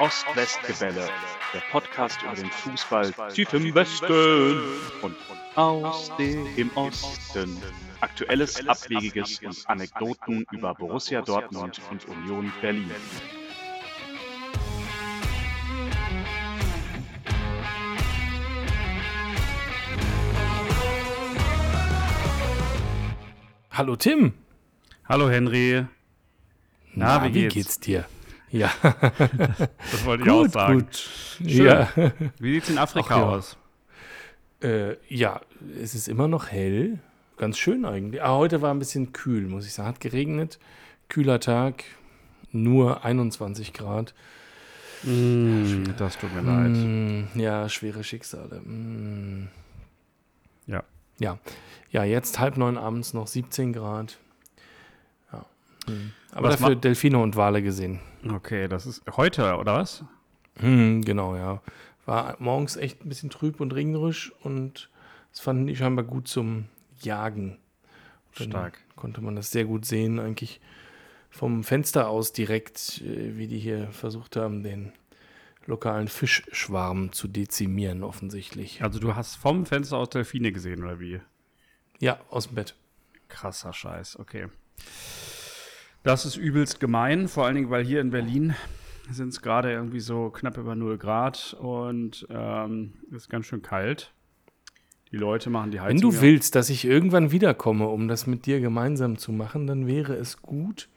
[0.00, 1.08] Ost-West-Gebälle,
[1.52, 4.62] der Podcast über den Fußball tief im Westen
[5.02, 5.14] und
[5.56, 7.60] aus dem Osten.
[8.00, 12.90] Aktuelles, Abwegiges und Anekdoten über Borussia Dortmund und Union Berlin.
[23.70, 24.32] Hallo Tim.
[25.06, 25.84] Hallo Henry.
[26.94, 27.54] Na, Na wie, geht's?
[27.54, 27.80] wie, geht's?
[27.80, 28.06] dir?
[28.50, 28.70] Ja.
[28.82, 30.80] das wollte ich gut, auch sagen.
[30.80, 30.96] Gut.
[30.96, 31.66] Schön.
[31.66, 31.88] Ja.
[32.38, 33.24] Wie sieht's in Afrika ja.
[33.24, 33.56] aus?
[34.62, 35.40] Äh, ja,
[35.80, 36.98] es ist immer noch hell.
[37.36, 38.22] Ganz schön eigentlich.
[38.22, 39.88] Aber heute war ein bisschen kühl, muss ich sagen.
[39.88, 40.58] Hat geregnet.
[41.08, 41.84] Kühler Tag.
[42.52, 44.14] Nur 21 Grad.
[45.04, 46.72] Mm, das tut mir leid.
[46.72, 48.60] Mm, ja, schwere Schicksale.
[48.60, 49.48] Mm.
[50.66, 50.82] Ja.
[51.18, 51.38] Ja.
[51.90, 54.18] Ja, jetzt halb neun abends noch 17 Grad.
[55.32, 55.46] Ja.
[55.86, 56.12] Hm.
[56.32, 58.00] Aber was dafür Delfine und Wale gesehen.
[58.28, 60.04] Okay, das ist heute, oder was?
[60.56, 61.62] Hm, genau, ja.
[62.04, 64.90] War morgens echt ein bisschen trüb und regnerisch und
[65.32, 66.66] es fanden die scheinbar gut zum
[67.00, 67.58] Jagen.
[68.32, 68.78] Stark.
[68.96, 70.60] Konnte man das sehr gut sehen, eigentlich
[71.30, 74.92] vom Fenster aus direkt, äh, wie die hier versucht haben, den
[75.66, 78.82] lokalen Fischschwarm zu dezimieren, offensichtlich.
[78.82, 81.20] Also du hast vom Fenster aus Delfine gesehen, oder wie?
[82.00, 82.74] Ja, aus dem Bett.
[83.28, 84.48] Krasser Scheiß, okay.
[86.02, 88.54] Das ist übelst gemein, vor allen Dingen, weil hier in Berlin
[89.10, 94.12] sind es gerade irgendwie so knapp über 0 Grad und ähm, ist ganz schön kalt.
[95.12, 95.96] Die Leute machen die Heizung.
[95.96, 99.86] Wenn du willst, dass ich irgendwann wiederkomme, um das mit dir gemeinsam zu machen, dann
[99.86, 100.88] wäre es gut,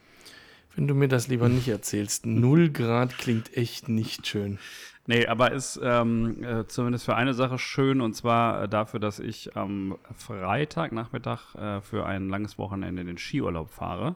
[0.75, 2.25] wenn du mir das lieber nicht erzählst.
[2.27, 4.57] 0 Grad klingt echt nicht schön.
[5.05, 9.19] Nee, aber ist ähm, äh, zumindest für eine Sache schön und zwar äh, dafür, dass
[9.19, 14.15] ich am Freitagnachmittag äh, für ein langes Wochenende in den Skiurlaub fahre.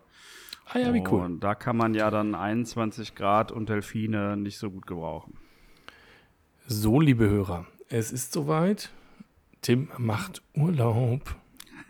[0.70, 1.24] Ah ja, wie cool.
[1.24, 5.34] Und da kann man ja dann 21 Grad und Delfine nicht so gut gebrauchen.
[6.66, 8.92] So, liebe Hörer, es ist soweit.
[9.62, 11.36] Tim macht Urlaub.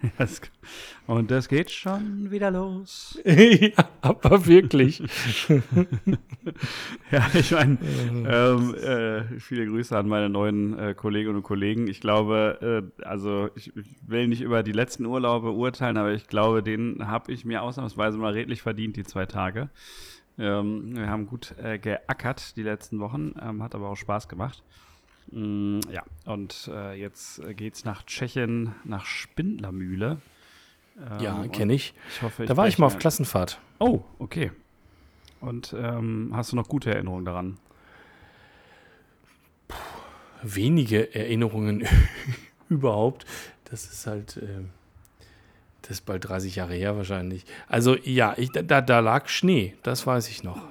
[1.07, 3.19] Und das geht schon wieder los.
[3.25, 4.99] ja, aber wirklich.
[7.11, 7.77] ja, ich meine,
[8.27, 11.87] ähm, äh, viele Grüße an meine neuen äh, Kolleginnen und Kollegen.
[11.87, 16.27] Ich glaube, äh, also ich, ich, will nicht über die letzten Urlaube urteilen, aber ich
[16.27, 19.69] glaube, den habe ich mir ausnahmsweise mal redlich verdient, die zwei Tage.
[20.37, 24.63] Ähm, wir haben gut äh, geackert die letzten Wochen, ähm, hat aber auch Spaß gemacht.
[25.31, 30.21] Mm, ja, und äh, jetzt geht's nach Tschechien, nach Spindlermühle.
[30.97, 31.93] Ähm, ja, kenne ich.
[32.09, 33.59] ich hoffe, ich da war ich mal auf Klassenfahrt.
[33.79, 34.51] Oh, okay.
[35.39, 37.57] Und ähm, hast du noch gute Erinnerungen daran?
[39.67, 39.75] Puh,
[40.41, 41.87] wenige Erinnerungen
[42.69, 43.25] überhaupt.
[43.65, 44.63] Das ist halt, äh,
[45.83, 47.45] das ist bald 30 Jahre her wahrscheinlich.
[47.67, 50.61] Also ja, ich, da, da lag Schnee, das weiß ich noch.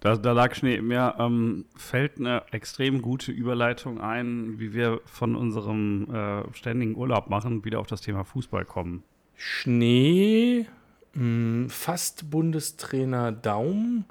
[0.00, 0.80] Da, da lag Schnee.
[0.80, 7.28] Mir ähm, fällt eine extrem gute Überleitung ein, wie wir von unserem äh, ständigen Urlaub
[7.28, 9.04] machen, wieder auf das Thema Fußball kommen.
[9.36, 10.66] Schnee,
[11.12, 14.06] mh, hm, fast Bundestrainer Daum.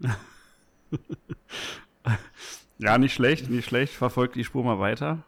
[2.78, 3.94] ja, nicht schlecht, nicht schlecht.
[3.94, 5.22] Verfolgt die Spur mal weiter.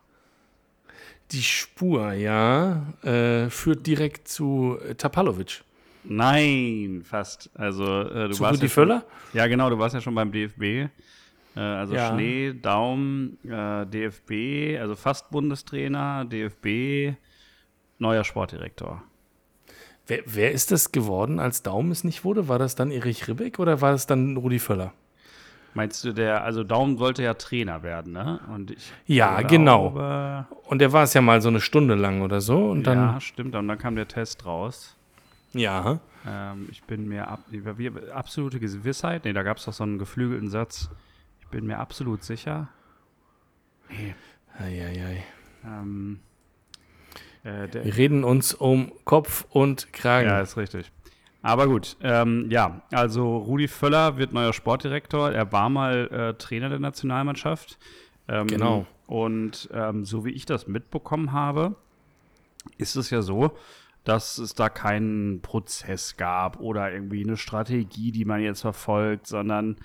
[1.30, 5.64] Die Spur, ja, äh, führt direkt zu äh, Tapalovic.
[6.04, 7.50] Nein, fast.
[7.54, 9.04] Also äh, du Zu warst Rudi ja Völler?
[9.32, 10.62] ja, genau, du warst ja schon beim DFB.
[11.56, 12.12] Äh, also ja.
[12.12, 17.16] Schnee, Daum, äh, DFB, also fast Bundestrainer, DFB,
[17.98, 19.02] neuer Sportdirektor.
[20.06, 22.48] Wer, wer, ist das geworden, als Daum es nicht wurde?
[22.48, 24.92] War das dann Erich Ribbeck oder war das dann Rudi Völler?
[25.72, 28.38] Meinst du, der, also Daum sollte ja Trainer werden, ne?
[28.54, 30.46] Und ich ja, glaube, genau.
[30.66, 32.70] Und der war es ja mal so eine Stunde lang oder so.
[32.70, 33.56] Und dann, ja, stimmt.
[33.56, 34.96] Und dann kam der Test raus.
[35.54, 36.00] Ja.
[36.26, 37.40] Ähm, ich bin mir ab,
[38.12, 40.90] absolute Gewissheit, nee, da gab es doch so einen geflügelten Satz.
[41.40, 42.68] Ich bin mir absolut sicher.
[43.88, 44.14] Nee.
[44.58, 45.24] Eieiei.
[45.64, 46.20] Ähm,
[47.42, 50.28] äh, Wir reden uns um Kopf und Kragen.
[50.28, 50.90] Ja, ist richtig.
[51.42, 55.30] Aber gut, ähm, ja, also Rudi Völler wird neuer Sportdirektor.
[55.30, 57.78] Er war mal äh, Trainer der Nationalmannschaft.
[58.28, 58.86] Ähm, genau.
[59.06, 61.76] Und ähm, so wie ich das mitbekommen habe,
[62.78, 63.58] ist es ja so,
[64.04, 69.76] dass es da keinen Prozess gab oder irgendwie eine Strategie, die man jetzt verfolgt, sondern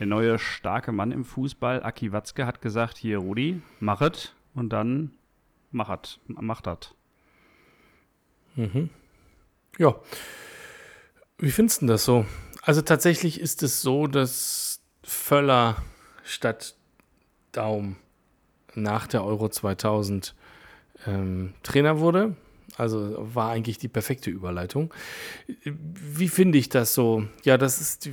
[0.00, 4.70] der neue starke Mann im Fußball, Aki Watzke, hat gesagt, hier Rudi, mach es und
[4.70, 5.12] dann
[5.70, 6.94] mach es, mach das.
[8.56, 8.90] Mhm.
[9.78, 9.94] Ja.
[11.38, 12.26] Wie findest du das so?
[12.62, 15.76] Also tatsächlich ist es so, dass Völler
[16.24, 16.74] statt
[17.52, 17.96] Daum
[18.74, 20.34] nach der Euro 2000
[21.06, 22.36] ähm, Trainer wurde
[22.78, 24.94] also war eigentlich die perfekte Überleitung.
[25.64, 27.26] Wie finde ich das so?
[27.44, 28.08] Ja, das ist.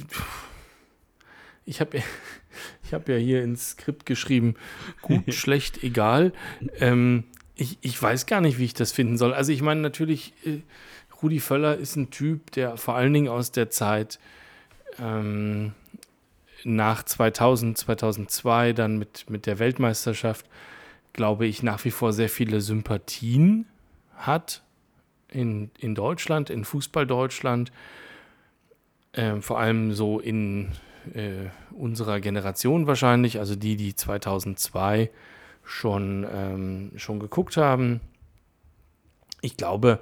[1.65, 2.01] ich habe
[2.83, 4.56] ich hab ja hier ins Skript geschrieben,
[5.01, 6.33] gut, schlecht, egal.
[6.79, 7.25] Ähm,
[7.56, 9.33] ich, ich weiß gar nicht, wie ich das finden soll.
[9.33, 10.62] Also ich meine natürlich, äh,
[11.21, 14.19] Rudi Völler ist ein Typ, der vor allen Dingen aus der Zeit
[15.00, 15.73] ähm,
[16.63, 20.47] nach 2000, 2002, dann mit, mit der Weltmeisterschaft,
[21.13, 23.67] glaube ich, nach wie vor sehr viele Sympathien
[24.15, 24.63] hat
[25.29, 27.71] in, in Deutschland, in Fußball Deutschland,
[29.13, 30.71] äh, vor allem so in
[31.13, 35.09] äh, unserer Generation wahrscheinlich, also die, die 2002
[35.63, 38.01] schon, ähm, schon geguckt haben.
[39.41, 40.00] Ich glaube,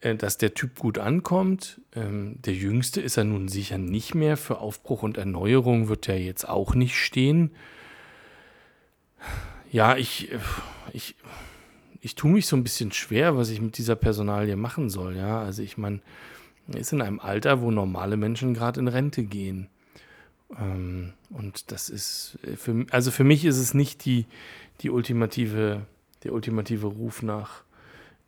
[0.00, 1.80] äh, dass der Typ gut ankommt.
[1.94, 4.36] Ähm, der Jüngste ist er nun sicher nicht mehr.
[4.36, 7.50] Für Aufbruch und Erneuerung wird er jetzt auch nicht stehen.
[9.70, 10.38] Ja, ich, äh,
[10.92, 11.16] ich,
[12.04, 15.16] ich tue mich so ein bisschen schwer, was ich mit dieser Personalie machen soll.
[15.16, 16.00] Ja, also ich meine,
[16.74, 19.68] ist in einem Alter, wo normale Menschen gerade in Rente gehen.
[20.60, 24.26] Ähm, und das ist, äh, für, also für mich ist es nicht die,
[24.82, 25.86] die ultimative,
[26.24, 27.62] der ultimative Ruf nach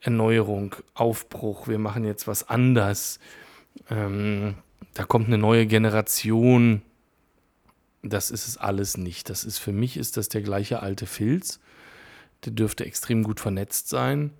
[0.00, 3.20] Erneuerung, Aufbruch, wir machen jetzt was anders.
[3.90, 4.54] Ähm,
[4.94, 6.80] da kommt eine neue Generation.
[8.02, 9.28] Das ist es alles nicht.
[9.28, 11.60] Das ist für mich ist das der gleiche alte Filz.
[12.44, 14.32] Der dürfte extrem gut vernetzt sein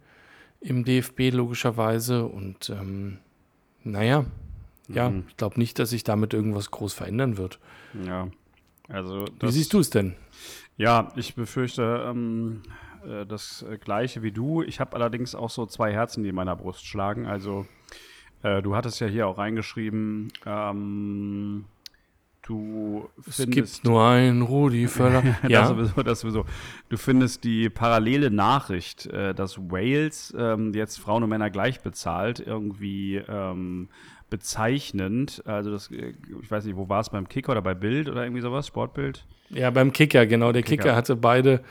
[0.61, 2.27] im DFB logischerweise.
[2.27, 3.19] Und ähm,
[3.83, 4.27] naja,
[4.89, 5.25] ja, mhm.
[5.29, 7.59] ich glaube nicht, dass sich damit irgendwas groß verändern wird.
[8.05, 8.29] Ja,
[8.89, 9.25] also.
[9.41, 10.15] Wie siehst du es denn?
[10.77, 12.63] Ja, ich befürchte, ähm,
[13.07, 14.63] äh, das äh, gleiche wie du.
[14.63, 17.27] Ich habe allerdings auch so zwei Herzen, die in meiner Brust schlagen.
[17.27, 17.67] Also
[18.43, 21.65] äh, du hattest ja hier auch reingeschrieben, ähm,
[22.47, 23.41] du findest...
[23.41, 25.23] Es gibt nur einen Rudi Völler.
[25.49, 26.45] ja, das sowieso, das sowieso.
[26.89, 32.41] Du findest die parallele Nachricht, äh, dass Wales ähm, jetzt Frauen und Männer gleich bezahlt,
[32.41, 33.89] irgendwie ähm,
[34.31, 35.43] bezeichnend.
[35.45, 38.25] Also das, äh, ich weiß nicht, wo war es, beim Kicker oder bei Bild oder
[38.25, 39.25] irgendwie sowas, Sportbild?
[39.51, 40.53] Ja, beim Kicker, genau.
[40.53, 41.63] Der Kicker, Kicker hatte beide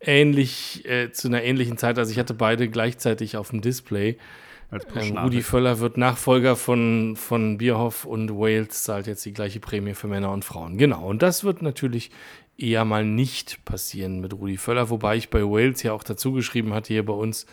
[0.00, 1.98] ähnlich, äh, zu einer ähnlichen Zeit.
[1.98, 4.18] Also ich hatte beide gleichzeitig auf dem Display.
[4.72, 9.94] Ähm, Rudi Völler wird Nachfolger von, von Bierhoff und Wales zahlt jetzt die gleiche Prämie
[9.94, 10.78] für Männer und Frauen.
[10.78, 11.06] Genau.
[11.06, 12.10] Und das wird natürlich
[12.56, 16.72] eher mal nicht passieren mit Rudi Völler, wobei ich bei Wales ja auch dazu geschrieben
[16.72, 17.46] hatte, hier bei uns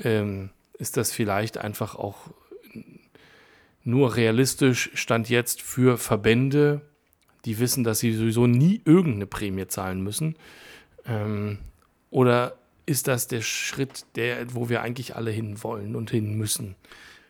[0.00, 2.30] ähm, ist das vielleicht einfach auch
[3.84, 6.82] nur realistisch, stand jetzt für Verbände,
[7.44, 10.36] die wissen, dass sie sowieso nie irgendeine Prämie zahlen müssen.
[11.06, 11.58] Ähm,
[12.10, 12.58] oder
[12.88, 16.74] ist das der Schritt, der, wo wir eigentlich alle hin wollen und hin müssen?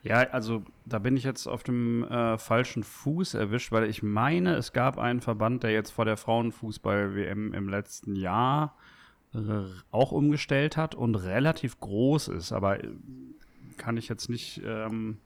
[0.04, 4.54] Ja, also da bin ich jetzt auf dem äh, falschen Fuß erwischt, weil ich meine,
[4.54, 8.76] es gab einen Verband, der jetzt vor der Frauenfußball-WM im letzten Jahr
[9.34, 9.38] äh,
[9.90, 12.88] auch umgestellt hat und relativ groß ist, aber äh,
[13.76, 15.18] kann ich jetzt nicht ähm,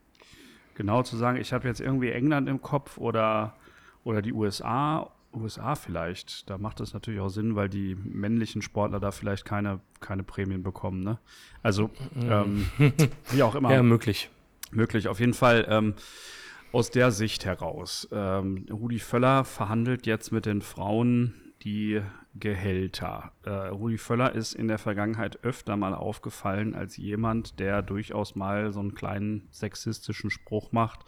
[0.75, 1.38] genau zu sagen.
[1.38, 3.55] Ich habe jetzt irgendwie England im Kopf oder,
[4.02, 6.49] oder die USA USA vielleicht.
[6.50, 10.62] Da macht es natürlich auch Sinn, weil die männlichen Sportler da vielleicht keine, keine Prämien
[10.62, 11.02] bekommen.
[11.02, 11.19] Ne?
[11.62, 11.90] Also,
[12.20, 12.67] ähm,
[13.31, 13.70] wie auch immer.
[13.73, 14.31] Ja, möglich.
[14.70, 15.67] Möglich, auf jeden Fall.
[15.69, 15.94] Ähm,
[16.73, 18.08] aus der Sicht heraus.
[18.12, 22.00] Ähm, Rudi Völler verhandelt jetzt mit den Frauen die
[22.34, 23.32] Gehälter.
[23.44, 28.73] Äh, Rudi Völler ist in der Vergangenheit öfter mal aufgefallen als jemand, der durchaus mal
[28.73, 31.00] so einen kleinen sexistischen Spruch macht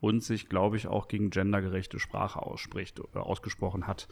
[0.00, 4.08] und sich, glaube ich, auch gegen gendergerechte Sprache ausspricht, äh, ausgesprochen hat.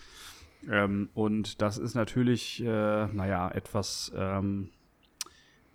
[0.70, 4.70] Ähm, und das ist natürlich, äh, naja, etwas ähm,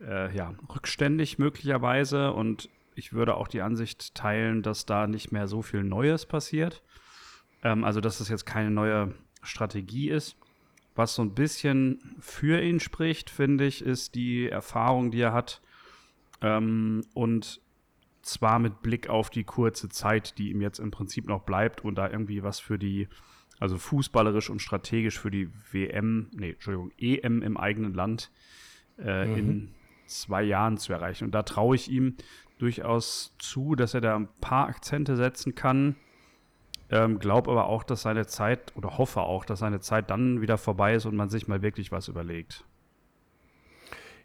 [0.02, 2.32] äh, ja, rückständig möglicherweise.
[2.34, 6.84] Und ich würde auch die Ansicht teilen, dass da nicht mehr so viel Neues passiert.
[7.64, 10.38] Ähm, also, dass es jetzt keine neue Strategie ist.
[11.00, 15.62] Was so ein bisschen für ihn spricht, finde ich, ist die Erfahrung, die er hat.
[16.42, 17.62] Ähm, und
[18.22, 21.96] zwar mit Blick auf die kurze Zeit, die ihm jetzt im Prinzip noch bleibt und
[21.96, 23.08] da irgendwie was für die,
[23.62, 28.30] also fußballerisch und strategisch für die WM, nee, Entschuldigung, EM im eigenen Land
[28.98, 29.38] äh, mhm.
[29.38, 29.72] in
[30.06, 31.24] zwei Jahren zu erreichen.
[31.24, 32.18] Und da traue ich ihm
[32.58, 35.96] durchaus zu, dass er da ein paar Akzente setzen kann.
[36.92, 40.58] Ähm, glaube aber auch, dass seine Zeit, oder hoffe auch, dass seine Zeit dann wieder
[40.58, 42.64] vorbei ist und man sich mal wirklich was überlegt.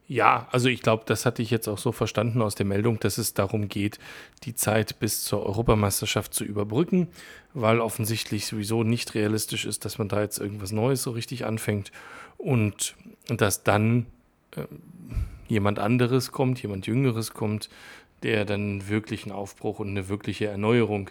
[0.06, 3.16] Ja, also ich glaube, das hatte ich jetzt auch so verstanden aus der Meldung, dass
[3.16, 3.98] es darum geht,
[4.42, 7.08] die Zeit bis zur Europameisterschaft zu überbrücken,
[7.54, 11.90] weil offensichtlich sowieso nicht realistisch ist, dass man da jetzt irgendwas Neues so richtig anfängt
[12.36, 12.96] und
[13.28, 14.04] dass dann
[14.56, 14.66] äh,
[15.48, 17.70] jemand anderes kommt, jemand Jüngeres kommt,
[18.22, 21.10] der dann wirklich einen Aufbruch und eine wirkliche Erneuerung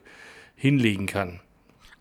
[0.55, 1.39] hinlegen kann.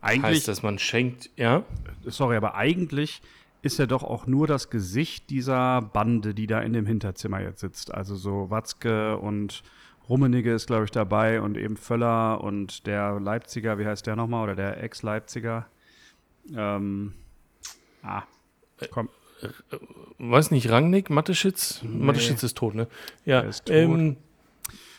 [0.00, 1.64] Eigentlich heißt, dass man schenkt, ja?
[2.04, 3.22] Sorry, aber eigentlich
[3.62, 7.60] ist ja doch auch nur das Gesicht dieser Bande, die da in dem Hinterzimmer jetzt
[7.60, 7.94] sitzt.
[7.94, 9.62] Also so Watzke und
[10.08, 14.42] Rummenigge ist, glaube ich, dabei und eben Völler und der Leipziger, wie heißt der nochmal,
[14.42, 15.66] oder der Ex-Leipziger?
[16.56, 17.14] Ähm,
[18.02, 18.24] ah,
[18.90, 19.08] komm.
[20.18, 21.80] Weiß nicht, Rangnick, Mateschitz?
[21.82, 22.04] Nee.
[22.06, 22.88] Mateschitz ist tot, ne?
[23.24, 23.76] Ja, ist tot.
[23.76, 24.16] Ähm,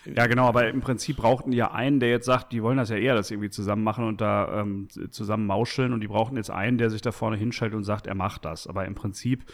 [0.05, 2.89] ja, genau, aber im Prinzip brauchten die ja einen, der jetzt sagt, die wollen das
[2.89, 6.51] ja eher das irgendwie zusammen machen und da ähm, zusammen mauscheln und die brauchten jetzt
[6.51, 8.67] einen, der sich da vorne hinschaltet und sagt, er macht das.
[8.67, 9.45] Aber im Prinzip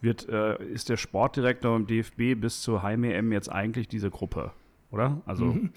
[0.00, 4.52] wird, äh, ist der Sportdirektor im DFB bis zur Heim-EM jetzt eigentlich diese Gruppe
[4.90, 5.20] oder?
[5.26, 5.44] Also.
[5.46, 5.70] Mhm.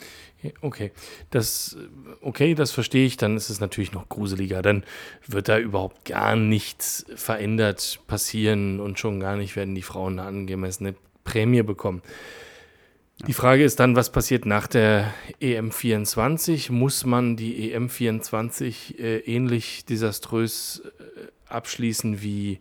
[0.62, 0.92] Okay,
[1.30, 1.78] das,
[2.22, 3.18] okay, das verstehe ich.
[3.18, 4.62] Dann ist es natürlich noch gruseliger.
[4.62, 4.84] Dann
[5.28, 10.28] wird da überhaupt gar nichts verändert passieren und schon gar nicht werden die Frauen eine
[10.28, 12.02] angemessene Prämie bekommen.
[13.28, 16.72] Die Frage ist dann, was passiert nach der EM24?
[16.72, 22.60] Muss man die EM24 äh, ähnlich desaströs äh, abschließen wie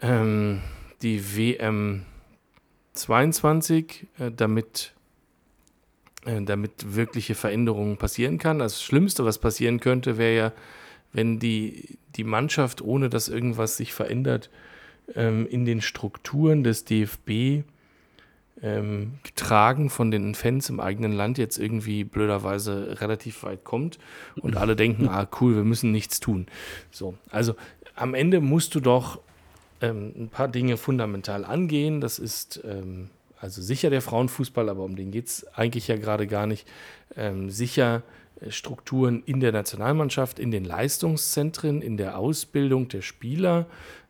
[0.00, 0.62] ähm,
[1.02, 4.94] die WM22, äh, damit
[6.24, 8.58] äh, damit wirkliche Veränderungen passieren kann.
[8.58, 10.52] Das Schlimmste, was passieren könnte, wäre ja,
[11.12, 14.48] wenn die, die Mannschaft, ohne dass irgendwas sich verändert,
[15.14, 17.64] ähm, in den Strukturen des DFB
[18.64, 23.98] ähm, getragen von den Fans im eigenen Land jetzt irgendwie blöderweise relativ weit kommt
[24.40, 26.46] und alle denken, ah cool, wir müssen nichts tun.
[26.90, 27.54] So, also
[27.94, 29.20] am Ende musst du doch
[29.82, 32.00] ähm, ein paar Dinge fundamental angehen.
[32.00, 36.26] Das ist ähm, also sicher der Frauenfußball, aber um den geht es eigentlich ja gerade
[36.26, 36.66] gar nicht.
[37.16, 38.02] Ähm, sicher
[38.40, 43.66] äh, Strukturen in der Nationalmannschaft, in den Leistungszentren, in der Ausbildung der Spieler.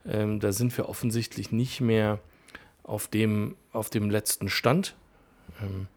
[0.07, 2.19] Ähm, da sind wir offensichtlich nicht mehr
[2.85, 4.95] auf dem, auf dem letzten Stand.
[5.61, 5.87] Ähm,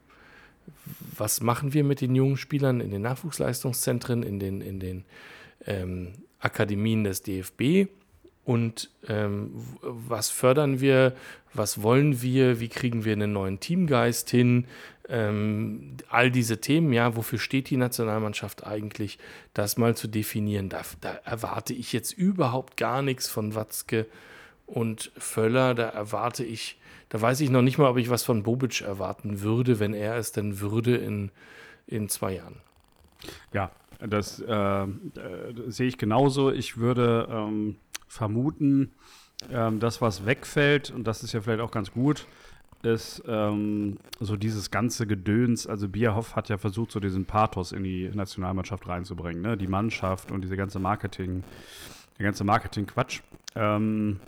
[1.17, 5.05] was machen wir mit den jungen Spielern in den Nachwuchsleistungszentren, in den, in den
[5.67, 7.89] ähm, Akademien des DFB?
[8.49, 9.51] und ähm,
[9.83, 11.15] was fördern wir,
[11.53, 14.67] was wollen wir, wie kriegen wir einen neuen Teamgeist hin,
[15.11, 19.19] ähm, all diese Themen, ja, wofür steht die Nationalmannschaft eigentlich,
[19.53, 20.71] das mal zu definieren.
[20.71, 24.07] Da, da erwarte ich jetzt überhaupt gar nichts von Watzke
[24.69, 28.45] und Völler, da erwarte ich, da weiß ich noch nicht mal, ob ich was von
[28.45, 31.31] Bobic erwarten würde, wenn er es denn würde in,
[31.87, 32.57] in zwei Jahren.
[33.53, 34.87] Ja, das, äh, äh,
[35.67, 36.53] sehe ich genauso.
[36.53, 37.77] Ich würde ähm
[38.09, 38.91] vermuten,
[39.51, 42.27] ähm, das, was wegfällt, und das ist ja vielleicht auch ganz gut,
[42.83, 45.67] ist ähm, so dieses ganze Gedöns.
[45.67, 49.57] Also Bierhoff hat ja versucht, so diesen Pathos in die Nationalmannschaft reinzubringen, ne?
[49.57, 51.43] Die Mannschaft und diese ganze Marketing,
[52.19, 53.21] der ganze Marketing-Quatsch.
[53.57, 54.21] Ähm,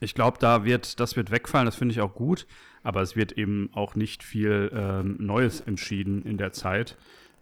[0.00, 2.46] ich glaube, da wird, das wird wegfallen, das finde ich auch gut,
[2.82, 6.96] aber es wird eben auch nicht viel ähm, Neues entschieden in der Zeit.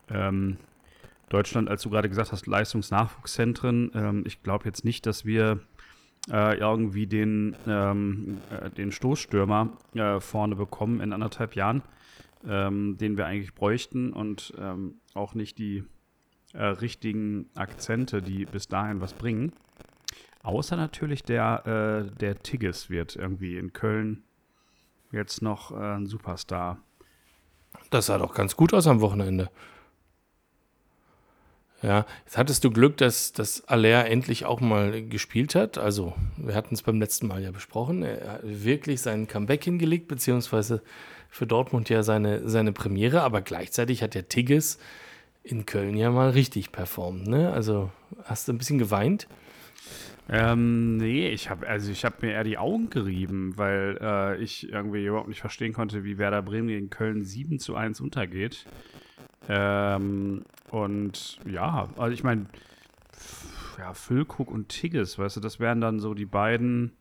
[0.09, 0.57] Ähm,
[1.29, 3.91] Deutschland, als du gerade gesagt hast, Leistungsnachwuchszentren.
[3.95, 5.61] Ähm, ich glaube jetzt nicht, dass wir
[6.31, 11.83] äh, irgendwie den, ähm, äh, den Stoßstürmer äh, vorne bekommen in anderthalb Jahren,
[12.47, 15.85] ähm, den wir eigentlich bräuchten und ähm, auch nicht die
[16.53, 19.53] äh, richtigen Akzente, die bis dahin was bringen.
[20.47, 24.23] Außer natürlich der, äh, der Tigges wird irgendwie in Köln
[25.11, 26.79] jetzt noch äh, ein Superstar.
[27.91, 29.51] Das sah doch ganz gut aus am Wochenende.
[31.83, 35.79] Ja, jetzt hattest du Glück, dass, dass Aller endlich auch mal gespielt hat.
[35.79, 38.05] Also, wir hatten es beim letzten Mal ja besprochen.
[38.05, 40.81] Er hat wirklich seinen Comeback hingelegt, beziehungsweise
[41.29, 44.79] für Dortmund ja seine, seine Premiere, aber gleichzeitig hat der Tigges
[45.43, 47.27] in Köln ja mal richtig performt.
[47.27, 47.53] Ne?
[47.53, 47.91] Also,
[48.23, 49.27] hast du ein bisschen geweint?
[50.29, 54.71] Ähm, nee, ich habe also ich habe mir eher die Augen gerieben, weil äh, ich
[54.73, 58.67] irgendwie überhaupt nicht verstehen konnte, wie Werder Bremen gegen Köln 7 zu 1 untergeht.
[59.49, 62.47] Ähm, und ja, also ich meine,
[63.79, 66.93] ja, Füllkrug und Tigges, weißt du, das wären dann so die beiden,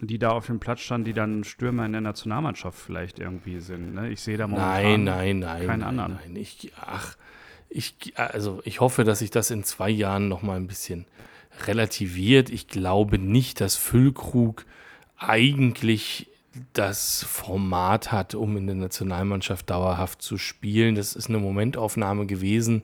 [0.00, 3.94] die da auf dem Platz standen, die dann Stürmer in der Nationalmannschaft vielleicht irgendwie sind.
[3.94, 4.10] Ne?
[4.10, 6.18] Ich sehe da momentan nein, nein, nein, keinen nein, anderen.
[6.22, 7.16] Nein, ich, ach,
[7.68, 11.06] ich, also ich hoffe, dass sich das in zwei Jahren noch mal ein bisschen
[11.66, 12.50] relativiert.
[12.50, 14.66] Ich glaube nicht, dass Füllkrug
[15.16, 16.28] eigentlich
[16.72, 20.94] das Format hat, um in der Nationalmannschaft dauerhaft zu spielen.
[20.94, 22.82] Das ist eine Momentaufnahme gewesen,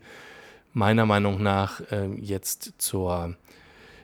[0.73, 3.37] meiner Meinung nach äh, jetzt zur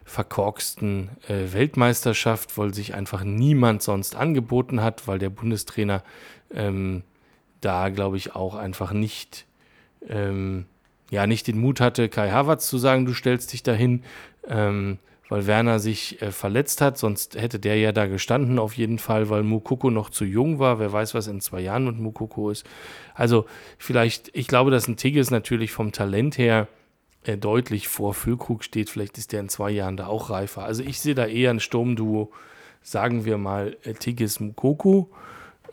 [0.04, 6.02] verkorksten äh, Weltmeisterschaft, weil sich einfach niemand sonst angeboten hat, weil der Bundestrainer
[6.54, 7.02] ähm,
[7.60, 9.46] da, glaube ich, auch einfach nicht,
[10.08, 10.66] ähm,
[11.10, 14.02] ja, nicht den Mut hatte, Kai Havertz zu sagen, du stellst dich dahin.
[14.49, 16.99] Ähm, weil Werner sich äh, verletzt hat.
[16.99, 20.78] Sonst hätte der ja da gestanden auf jeden Fall, weil Mukoko noch zu jung war.
[20.78, 22.67] Wer weiß, was in zwei Jahren mit Mukoko ist.
[23.14, 23.47] Also
[23.78, 26.69] vielleicht, ich glaube, dass ein Tigges natürlich vom Talent her
[27.25, 28.90] äh, deutlich vor Füllkrug steht.
[28.90, 30.64] Vielleicht ist der in zwei Jahren da auch reifer.
[30.64, 32.33] Also ich sehe da eher ein Sturmduo,
[32.83, 35.11] sagen wir mal äh, Tigges Mukoko.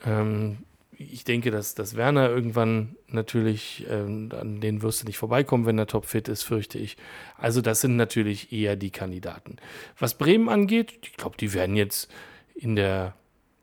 [0.05, 0.57] Ähm,
[0.97, 5.77] ich denke, dass, dass Werner irgendwann natürlich, ähm, an den wirst du nicht vorbeikommen, wenn
[5.77, 6.97] er topfit ist, fürchte ich.
[7.37, 9.57] Also das sind natürlich eher die Kandidaten.
[9.99, 12.11] Was Bremen angeht, ich glaube, die werden jetzt
[12.53, 13.13] in der,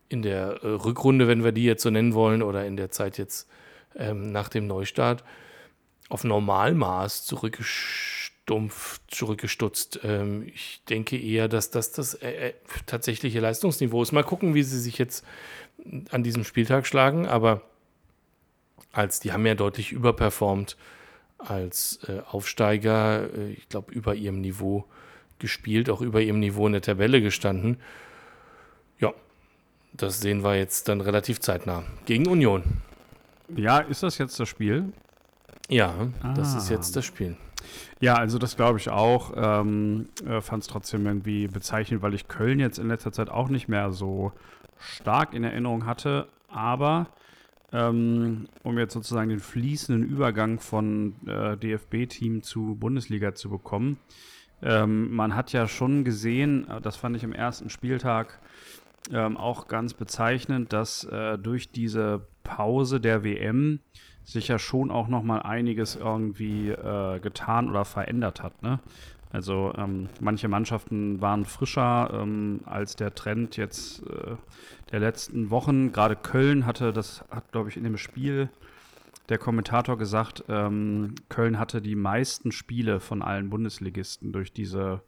[0.08, 3.18] in der äh, Rückrunde, wenn wir die jetzt so nennen wollen, oder in der Zeit
[3.18, 3.48] jetzt
[3.96, 5.24] ähm, nach dem Neustart,
[6.08, 7.24] auf Normalmaß
[8.46, 10.00] zurückgestumpft, zurückgestutzt.
[10.02, 12.52] Ähm, ich denke eher, dass das das äh, äh
[12.86, 14.12] tatsächliche Leistungsniveau ist.
[14.12, 15.24] Mal gucken, wie sie sich jetzt
[16.10, 17.62] an diesem Spieltag schlagen, aber
[18.92, 20.76] als die haben ja deutlich überperformt
[21.38, 24.84] als äh, Aufsteiger, äh, ich glaube, über ihrem Niveau
[25.38, 27.78] gespielt, auch über ihrem Niveau in der Tabelle gestanden.
[29.00, 29.12] Ja,
[29.92, 31.84] das sehen wir jetzt dann relativ zeitnah.
[32.06, 32.62] Gegen Union.
[33.54, 34.92] Ja, ist das jetzt das Spiel?
[35.68, 36.34] Ja, ah.
[36.34, 37.36] das ist jetzt das Spiel.
[38.00, 39.32] Ja, also das glaube ich auch.
[39.36, 43.48] Ähm, äh, Fand es trotzdem irgendwie bezeichnend, weil ich Köln jetzt in letzter Zeit auch
[43.48, 44.32] nicht mehr so
[44.78, 46.28] stark in Erinnerung hatte.
[46.48, 47.08] Aber
[47.72, 53.98] ähm, um jetzt sozusagen den fließenden Übergang von äh, DFB-Team zu Bundesliga zu bekommen,
[54.62, 58.38] ähm, man hat ja schon gesehen, äh, das fand ich am ersten Spieltag
[59.10, 63.80] ähm, auch ganz bezeichnend, dass äh, durch diese Pause der WM
[64.24, 68.62] sich ja schon auch noch mal einiges irgendwie äh, getan oder verändert hat.
[68.62, 68.78] Ne?
[69.32, 74.36] Also ähm, manche Mannschaften waren frischer ähm, als der Trend jetzt äh,
[74.90, 75.92] der letzten Wochen.
[75.92, 78.50] Gerade Köln hatte, das hat glaube ich in dem Spiel
[79.28, 85.00] der Kommentator gesagt, ähm, Köln hatte die meisten Spiele von allen Bundesligisten durch diese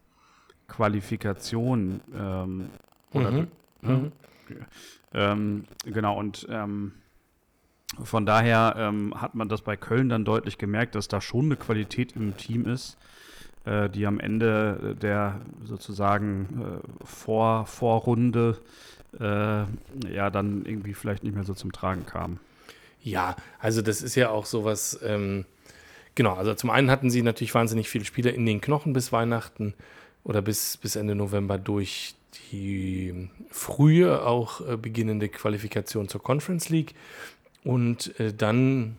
[0.68, 2.00] Qualifikation.
[2.16, 2.70] Ähm,
[3.12, 3.48] oder, mhm.
[3.82, 4.12] Mhm.
[5.12, 6.92] Ähm, genau, und ähm,
[8.02, 11.56] von daher ähm, hat man das bei Köln dann deutlich gemerkt, dass da schon eine
[11.56, 12.96] Qualität im Team ist,
[13.64, 18.58] äh, die am Ende der sozusagen äh, Vor Vorrunde
[19.18, 22.40] äh, ja dann irgendwie vielleicht nicht mehr so zum Tragen kam.
[23.02, 25.44] Ja, also das ist ja auch sowas, ähm,
[26.14, 29.74] genau, also zum einen hatten sie natürlich wahnsinnig viele Spieler in den Knochen bis Weihnachten
[30.24, 32.14] oder bis, bis Ende November durch
[32.50, 36.94] die frühe auch äh, beginnende Qualifikation zur Conference League.
[37.64, 38.96] Und äh, dann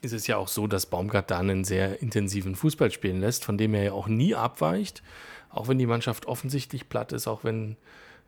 [0.00, 3.58] ist es ja auch so, dass Baumgart da einen sehr intensiven Fußball spielen lässt, von
[3.58, 5.02] dem er ja auch nie abweicht,
[5.50, 7.76] auch wenn die Mannschaft offensichtlich platt ist, auch wenn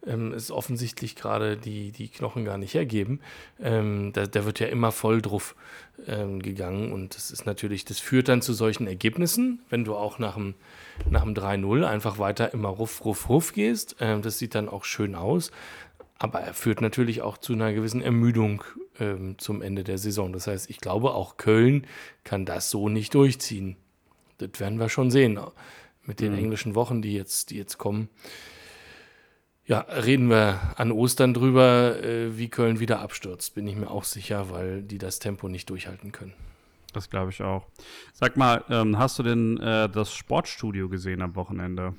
[0.06, 3.20] ähm, es offensichtlich gerade die, die Knochen gar nicht hergeben.
[3.60, 5.54] Ähm, da, da, wird ja immer voll drauf
[6.06, 10.18] ähm, gegangen und das ist natürlich, das führt dann zu solchen Ergebnissen, wenn du auch
[10.18, 10.54] nach dem,
[11.08, 13.96] nach dem 3-0 einfach weiter immer ruff, ruff, ruff gehst.
[14.00, 15.50] Ähm, das sieht dann auch schön aus.
[16.22, 18.62] Aber er führt natürlich auch zu einer gewissen Ermüdung
[19.00, 20.34] ähm, zum Ende der Saison.
[20.34, 21.86] Das heißt, ich glaube, auch Köln
[22.24, 23.76] kann das so nicht durchziehen.
[24.36, 25.40] Das werden wir schon sehen.
[26.04, 26.38] Mit den mhm.
[26.38, 28.10] englischen Wochen, die jetzt, die jetzt kommen.
[29.64, 34.04] Ja, reden wir an Ostern drüber, äh, wie Köln wieder abstürzt, bin ich mir auch
[34.04, 36.34] sicher, weil die das Tempo nicht durchhalten können.
[36.92, 37.66] Das glaube ich auch.
[38.12, 41.94] Sag mal, ähm, hast du denn äh, das Sportstudio gesehen am Wochenende?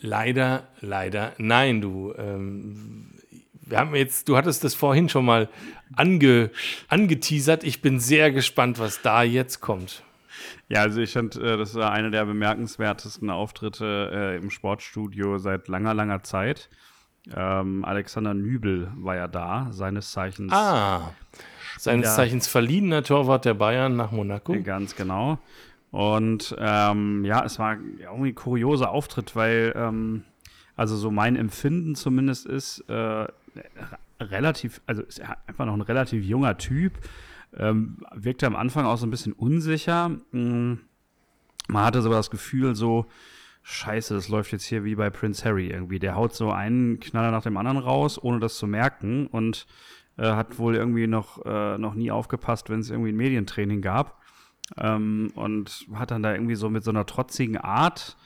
[0.00, 2.12] Leider, leider, nein, du.
[2.16, 3.12] Ähm,
[3.52, 5.48] wir haben jetzt, du hattest das vorhin schon mal
[5.94, 6.50] ange,
[6.88, 7.64] angeteasert.
[7.64, 10.02] Ich bin sehr gespannt, was da jetzt kommt.
[10.68, 15.68] Ja, also ich fand, äh, das war einer der bemerkenswertesten Auftritte äh, im Sportstudio seit
[15.68, 16.68] langer, langer Zeit.
[17.34, 20.52] Ähm, Alexander Nübel war ja da, seines Zeichens.
[20.52, 21.12] Ah,
[21.78, 24.60] seines Zeichens verliehener Torwart der Bayern nach Monaco.
[24.62, 25.38] Ganz genau.
[25.90, 30.24] Und ähm, ja, es war irgendwie ein kurioser Auftritt, weil, ähm,
[30.76, 33.26] also so mein Empfinden zumindest ist, äh,
[34.20, 36.98] relativ, also ist einfach noch ein relativ junger Typ,
[37.56, 40.10] ähm, wirkte am Anfang auch so ein bisschen unsicher.
[40.32, 40.80] Mhm.
[41.68, 43.06] Man hatte so das Gefühl, so,
[43.62, 45.98] Scheiße, das läuft jetzt hier wie bei Prince Harry irgendwie.
[45.98, 49.66] Der haut so einen Knaller nach dem anderen raus, ohne das zu merken und
[50.16, 54.22] äh, hat wohl irgendwie noch, äh, noch nie aufgepasst, wenn es irgendwie ein Medientraining gab.
[54.76, 58.16] Ähm, und hat dann da irgendwie so mit so einer trotzigen Art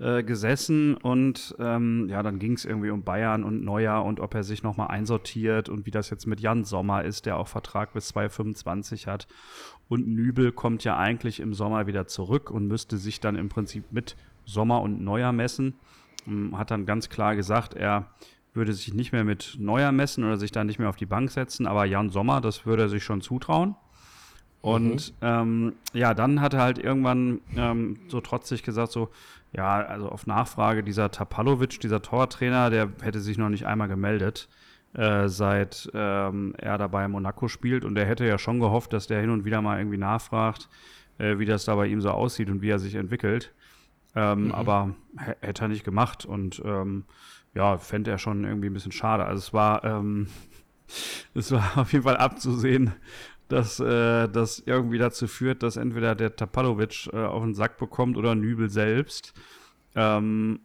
[0.00, 4.34] äh, gesessen und ähm, ja, dann ging es irgendwie um Bayern und Neuer und ob
[4.34, 7.92] er sich nochmal einsortiert und wie das jetzt mit Jan Sommer ist, der auch Vertrag
[7.92, 9.28] bis 2025 hat.
[9.88, 13.92] Und Nübel kommt ja eigentlich im Sommer wieder zurück und müsste sich dann im Prinzip
[13.92, 15.74] mit Sommer und Neuer messen.
[16.26, 18.06] Ähm, hat dann ganz klar gesagt, er
[18.54, 21.30] würde sich nicht mehr mit Neuer messen oder sich dann nicht mehr auf die Bank
[21.30, 23.76] setzen, aber Jan Sommer, das würde er sich schon zutrauen.
[24.62, 25.26] Und mhm.
[25.26, 29.08] ähm, ja, dann hat er halt irgendwann ähm, so trotzig gesagt, so,
[29.52, 34.48] ja, also auf Nachfrage dieser Tapalovic, dieser Tortrainer, der hätte sich noch nicht einmal gemeldet,
[34.94, 37.84] äh, seit ähm, er dabei Monaco spielt.
[37.84, 40.68] Und er hätte ja schon gehofft, dass der hin und wieder mal irgendwie nachfragt,
[41.18, 43.52] äh, wie das da bei ihm so aussieht und wie er sich entwickelt.
[44.14, 44.52] Ähm, mhm.
[44.52, 47.04] Aber hätte er nicht gemacht und ähm,
[47.54, 49.24] ja, fände er schon irgendwie ein bisschen schade.
[49.24, 50.28] Also es war, ähm,
[51.34, 52.92] es war auf jeden Fall abzusehen,
[53.52, 58.16] dass äh, das irgendwie dazu führt, dass entweder der Tapalovic äh, auf den Sack bekommt
[58.16, 59.34] oder Nübel selbst.
[59.94, 60.60] Ähm,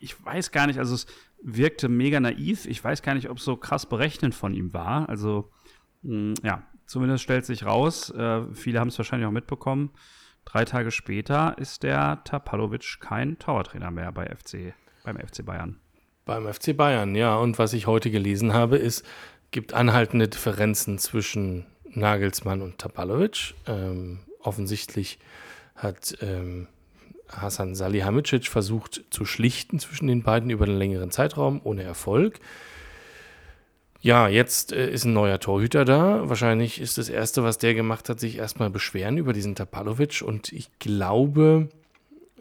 [0.00, 1.06] ich weiß gar nicht, also es
[1.42, 2.66] wirkte mega naiv.
[2.66, 5.08] Ich weiß gar nicht, ob es so krass berechnend von ihm war.
[5.08, 5.50] Also,
[6.02, 9.90] mh, hm, ja, zumindest stellt sich raus, äh, viele haben es wahrscheinlich auch mitbekommen.
[10.44, 15.78] Drei Tage später ist der Tapalovic kein Towertrainer mehr bei FC, beim FC Bayern.
[16.24, 17.36] Beim FC Bayern, ja.
[17.36, 19.06] Und was ich heute gelesen habe, ist,
[19.50, 23.54] gibt anhaltende Differenzen zwischen Nagelsmann und Tapalovic.
[23.66, 25.18] Ähm, offensichtlich
[25.74, 26.68] hat ähm,
[27.28, 32.40] Hasan Salihamidzic versucht zu schlichten zwischen den beiden über einen längeren Zeitraum, ohne Erfolg.
[34.00, 36.28] Ja, jetzt äh, ist ein neuer Torhüter da.
[36.28, 40.22] Wahrscheinlich ist das Erste, was der gemacht hat, sich erstmal beschweren über diesen Tapalovic.
[40.22, 41.68] Und ich glaube,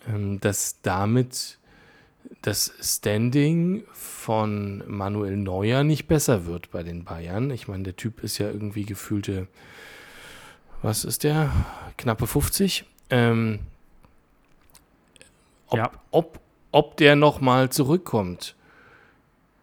[0.08, 1.60] ähm, dass damit
[2.42, 7.52] das Standing von Manuel Neuer nicht besser wird bei den Bayern.
[7.52, 9.48] Ich meine, der Typ ist ja irgendwie gefühlte,
[10.82, 11.52] was ist der?
[11.98, 12.86] Knappe 50.
[13.10, 13.60] Ähm,
[15.68, 15.92] ob, ja.
[16.12, 16.40] ob,
[16.72, 18.56] ob der nochmal zurückkommt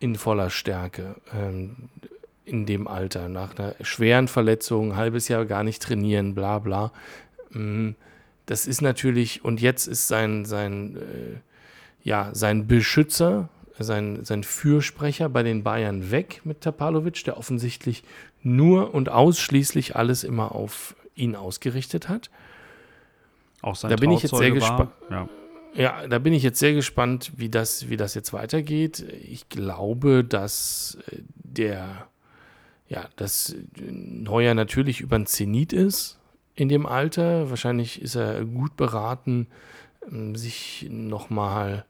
[0.00, 1.88] in voller Stärke ähm,
[2.44, 6.92] in dem Alter, nach einer schweren Verletzung, ein halbes Jahr gar nicht trainieren, bla bla.
[7.54, 7.94] Ähm,
[8.46, 11.40] das ist natürlich, und jetzt ist sein, sein äh,
[12.02, 18.02] ja, sein Beschützer, sein, sein Fürsprecher bei den Bayern weg mit Tapalovic, der offensichtlich
[18.42, 22.30] nur und ausschließlich alles immer auf ihn ausgerichtet hat.
[23.62, 24.90] Auch sein da bin ich jetzt sehr gespannt.
[25.10, 25.28] Ja.
[25.74, 26.06] ja.
[26.06, 29.04] da bin ich jetzt sehr gespannt, wie das, wie das jetzt weitergeht.
[29.22, 32.08] Ich glaube, dass äh, der,
[32.88, 36.18] ja, dass Neuer natürlich über ein Zenit ist
[36.54, 37.50] in dem Alter.
[37.50, 39.48] Wahrscheinlich ist er gut beraten,
[40.34, 41.84] sich nochmal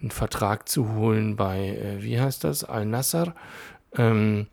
[0.00, 3.34] einen Vertrag zu holen bei, äh, wie heißt das, Al-Nassr.
[3.96, 4.46] Ähm,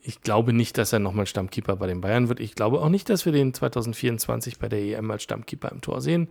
[0.00, 2.40] ich glaube nicht, dass er nochmal Stammkeeper bei den Bayern wird.
[2.40, 6.00] Ich glaube auch nicht, dass wir den 2024 bei der EM als Stammkeeper im Tor
[6.00, 6.28] sehen.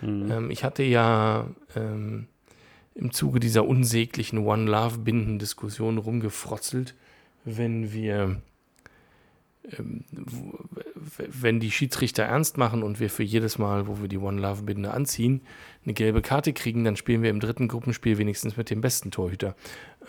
[0.00, 0.30] Mhm.
[0.30, 2.26] Ähm, ich hatte ja ähm,
[2.94, 6.94] im Zuge dieser unsäglichen One-Love-Binden-Diskussion rumgefrotzelt,
[7.44, 8.42] wenn wir ähm,
[9.62, 14.62] wenn die Schiedsrichter ernst machen und wir für jedes Mal, wo wir die One Love
[14.62, 15.42] Binde anziehen,
[15.84, 19.54] eine gelbe Karte kriegen, dann spielen wir im dritten Gruppenspiel wenigstens mit dem besten Torhüter.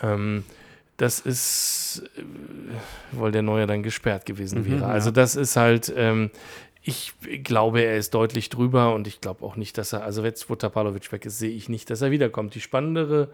[0.01, 0.43] Ähm,
[0.97, 2.21] das ist, äh,
[3.11, 4.77] weil der Neue dann gesperrt gewesen mhm, wäre.
[4.77, 6.31] Mhm, also das ist halt, ähm,
[6.83, 10.49] ich glaube, er ist deutlich drüber und ich glaube auch nicht, dass er, also jetzt,
[10.49, 12.55] wo Tapalovic weg ist, sehe ich nicht, dass er wiederkommt.
[12.55, 13.29] Die spannendere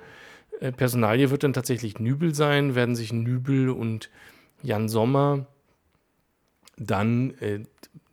[0.59, 4.09] äh, Personalie wird dann tatsächlich Nübel sein, werden sich Nübel und
[4.63, 5.45] Jan Sommer
[6.77, 7.63] dann äh,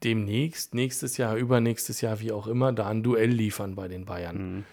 [0.02, 4.56] demnächst, nächstes Jahr, übernächstes Jahr, wie auch immer, da ein Duell liefern bei den Bayern.
[4.56, 4.64] Mhm.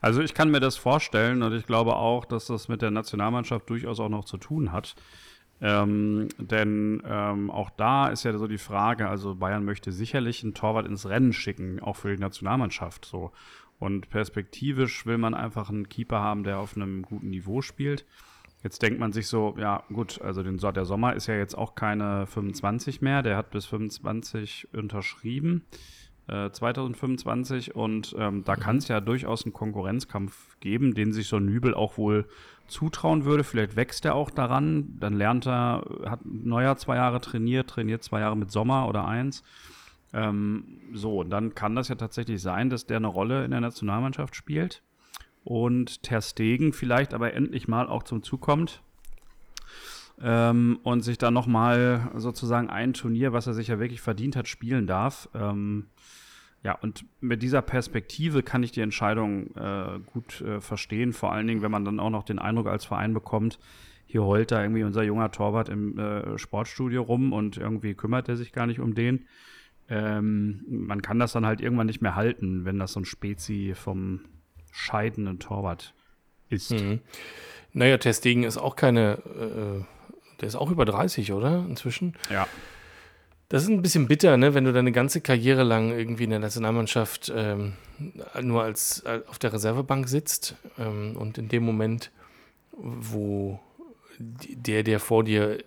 [0.00, 3.68] Also ich kann mir das vorstellen und ich glaube auch, dass das mit der Nationalmannschaft
[3.68, 4.94] durchaus auch noch zu tun hat.
[5.60, 10.54] Ähm, denn ähm, auch da ist ja so die Frage, also Bayern möchte sicherlich einen
[10.54, 13.32] Torwart ins Rennen schicken, auch für die Nationalmannschaft so.
[13.78, 18.04] Und perspektivisch will man einfach einen Keeper haben, der auf einem guten Niveau spielt.
[18.62, 21.74] Jetzt denkt man sich so, ja gut, also den, der Sommer ist ja jetzt auch
[21.74, 25.64] keine 25 mehr, der hat bis 25 unterschrieben,
[26.26, 28.60] äh, 2025 und ähm, da mhm.
[28.60, 32.26] kann es ja durchaus einen Konkurrenzkampf geben, den sich so ein Nübel auch wohl
[32.66, 33.44] zutrauen würde.
[33.44, 38.20] Vielleicht wächst er auch daran, dann lernt er, hat Neuer zwei Jahre trainiert, trainiert zwei
[38.20, 39.44] Jahre mit Sommer oder eins.
[40.12, 43.60] Ähm, so, und dann kann das ja tatsächlich sein, dass der eine Rolle in der
[43.60, 44.82] Nationalmannschaft spielt
[45.48, 48.82] und Ter Stegen vielleicht aber endlich mal auch zum Zug kommt
[50.20, 54.46] ähm, und sich dann nochmal sozusagen ein Turnier, was er sich ja wirklich verdient hat,
[54.46, 55.30] spielen darf.
[55.34, 55.86] Ähm,
[56.62, 61.46] ja, und mit dieser Perspektive kann ich die Entscheidung äh, gut äh, verstehen, vor allen
[61.46, 63.58] Dingen, wenn man dann auch noch den Eindruck als Verein bekommt,
[64.04, 68.36] hier heult da irgendwie unser junger Torwart im äh, Sportstudio rum und irgendwie kümmert er
[68.36, 69.24] sich gar nicht um den.
[69.88, 73.72] Ähm, man kann das dann halt irgendwann nicht mehr halten, wenn das so ein Spezi
[73.74, 74.20] vom
[74.78, 75.92] scheidenden Torwart
[76.48, 76.70] ist.
[76.70, 77.00] Mhm.
[77.72, 79.84] Naja, Testegen ist auch keine, äh,
[80.40, 81.66] der ist auch über 30, oder?
[81.68, 82.16] Inzwischen.
[82.30, 82.46] Ja.
[83.48, 86.38] Das ist ein bisschen bitter, ne, wenn du deine ganze Karriere lang irgendwie in der
[86.38, 87.74] Nationalmannschaft ähm,
[88.40, 92.10] nur als, als, auf der Reservebank sitzt ähm, und in dem Moment,
[92.72, 93.58] wo
[94.18, 95.58] der, der vor dir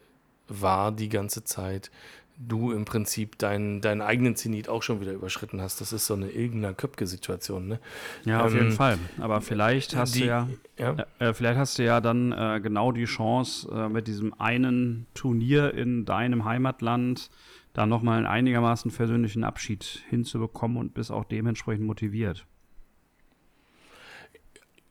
[0.47, 1.91] war die ganze Zeit,
[2.37, 5.81] du im Prinzip deinen, deinen eigenen Zenit auch schon wieder überschritten hast.
[5.81, 7.79] Das ist so eine irgendeiner Köpke-Situation, ne?
[8.25, 8.97] Ja, auf ähm, jeden Fall.
[9.19, 10.95] Aber vielleicht hast die, du ja, ja.
[11.19, 15.73] Äh, vielleicht hast du ja dann äh, genau die Chance, äh, mit diesem einen Turnier
[15.73, 17.29] in deinem Heimatland
[17.73, 22.45] da nochmal einen einigermaßen persönlichen Abschied hinzubekommen und bist auch dementsprechend motiviert.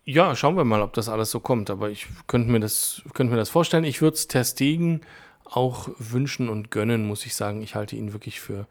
[0.04, 1.70] Ja, schauen wir mal, ob das alles so kommt.
[1.70, 3.84] Aber ich könnte mir das, könnte mir das vorstellen.
[3.84, 5.02] Ich würde es Terstegen
[5.50, 7.62] auch wünschen und gönnen, muss ich sagen.
[7.62, 8.66] Ich halte ihn wirklich für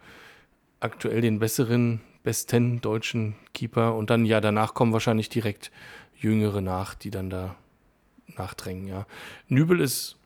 [0.79, 3.95] aktuell den besseren, besten deutschen Keeper.
[3.95, 5.71] Und dann, ja, danach kommen wahrscheinlich direkt
[6.15, 7.55] Jüngere nach, die dann da
[8.37, 9.05] nachdrängen, ja.
[9.47, 10.17] Nübel ist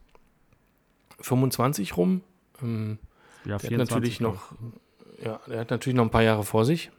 [1.19, 2.21] 25 rum.
[2.61, 2.99] Ähm,
[3.45, 4.51] ja, 24 der hat natürlich noch,
[5.23, 6.91] ja, der hat natürlich noch ein paar Jahre vor sich.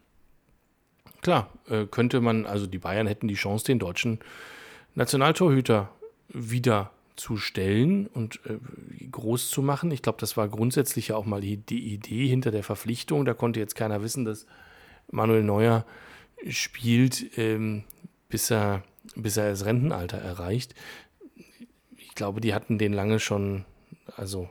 [1.20, 4.18] Klar, äh, könnte man, also die Bayern hätten die Chance, den deutschen
[4.94, 5.90] Nationaltorhüter
[6.28, 8.58] wieder zu stellen und äh,
[9.10, 9.90] groß zu machen.
[9.90, 13.24] Ich glaube, das war grundsätzlich ja auch mal die, die, Idee hinter der Verpflichtung.
[13.24, 14.46] Da konnte jetzt keiner wissen, dass
[15.10, 15.84] Manuel Neuer
[16.48, 17.84] spielt, ähm,
[18.28, 18.82] bis, er,
[19.14, 20.74] bis er das Rentenalter erreicht.
[21.96, 23.64] Ich glaube, die hatten den lange schon,
[24.16, 24.48] also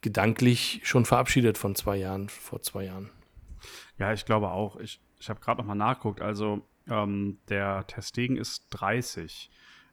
[0.00, 3.10] gedanklich schon verabschiedet von zwei Jahren, vor zwei Jahren.
[3.98, 4.76] Ja, ich glaube auch.
[4.80, 6.20] Ich, ich habe gerade nochmal nachgeguckt.
[6.20, 9.50] Also ähm, der Testegen ist 30.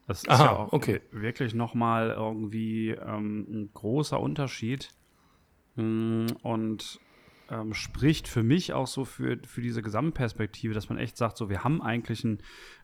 [0.09, 1.01] Das ist Aha, ja auch okay.
[1.11, 4.89] wirklich nochmal irgendwie ähm, ein großer Unterschied.
[5.75, 6.99] Mm, und
[7.51, 11.47] ähm, spricht für mich auch so für, für diese Gesamtperspektive, dass man echt sagt, so
[11.47, 12.39] wir haben eigentlich ein,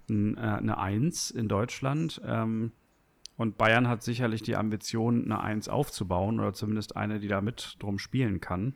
[0.08, 2.22] ein, äh, eine Eins in Deutschland.
[2.24, 2.74] Ähm,
[3.38, 7.78] und Bayern hat sicherlich die Ambition, eine Eins aufzubauen oder zumindest eine, die da mit
[7.80, 8.76] drum spielen kann.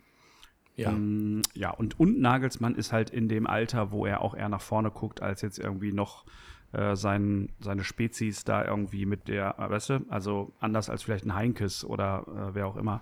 [0.75, 0.89] Ja.
[0.89, 4.61] Ähm, ja, und, und Nagelsmann ist halt in dem Alter, wo er auch eher nach
[4.61, 6.25] vorne guckt, als jetzt irgendwie noch
[6.71, 11.35] äh, sein, seine Spezies da irgendwie mit der, weißt du, also anders als vielleicht ein
[11.35, 13.01] Heinkes oder äh, wer auch immer.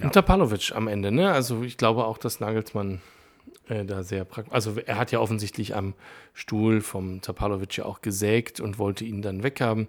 [0.00, 0.10] Ja.
[0.10, 1.32] Tapalovic am Ende, ne?
[1.32, 3.00] Also ich glaube auch, dass Nagelsmann
[3.68, 4.52] äh, da sehr praktisch.
[4.52, 5.94] Also er hat ja offensichtlich am
[6.34, 9.88] Stuhl vom Tapalovic ja auch gesägt und wollte ihn dann weghaben.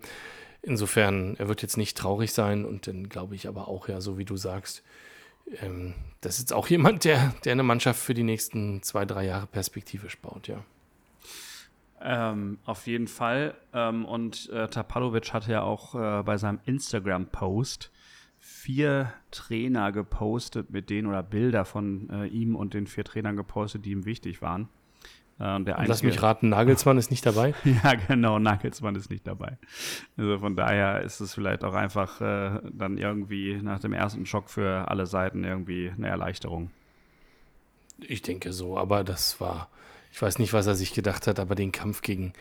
[0.62, 4.18] Insofern, er wird jetzt nicht traurig sein und dann glaube ich aber auch, ja, so
[4.18, 4.84] wie du sagst,
[5.62, 9.26] ähm, das ist jetzt auch jemand, der, der eine Mannschaft für die nächsten zwei, drei
[9.26, 10.64] Jahre perspektivisch baut, ja.
[12.02, 13.56] Ähm, auf jeden Fall.
[13.74, 17.92] Ähm, und äh, Tapalovic hatte ja auch äh, bei seinem Instagram-Post
[18.40, 23.86] vier Trainer gepostet mit denen oder Bilder von äh, ihm und den vier Trainern gepostet,
[23.86, 24.70] die ihm wichtig waren.
[25.40, 27.54] Äh, der und lass mich raten, Nagelsmann ist nicht dabei?
[27.84, 29.58] ja, genau, Nagelsmann ist nicht dabei.
[30.18, 34.50] Also von daher ist es vielleicht auch einfach äh, dann irgendwie nach dem ersten Schock
[34.50, 36.72] für alle Seiten irgendwie eine Erleichterung.
[38.00, 39.70] Ich denke so, aber das war,
[40.18, 42.34] ich weiß nicht, was er sich gedacht hat, aber den Kampf gegen,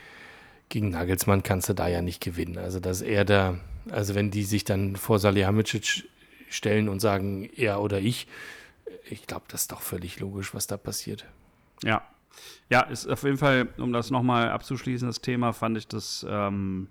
[0.71, 2.57] gegen Nagelsmann kannst du da ja nicht gewinnen.
[2.57, 3.59] Also, dass er da,
[3.91, 6.09] also wenn die sich dann vor Salihamidzic
[6.49, 8.29] stellen und sagen, er oder ich,
[9.11, 11.27] ich glaube, das ist doch völlig logisch, was da passiert.
[11.85, 12.03] Ja,
[12.71, 16.89] ja, ist auf jeden Fall, um das nochmal abzuschließen, das Thema, fand ich das ähm,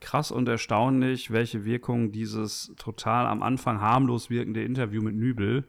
[0.00, 5.64] krass und erstaunlich, welche Wirkung dieses total am Anfang harmlos wirkende Interview mit Nübel,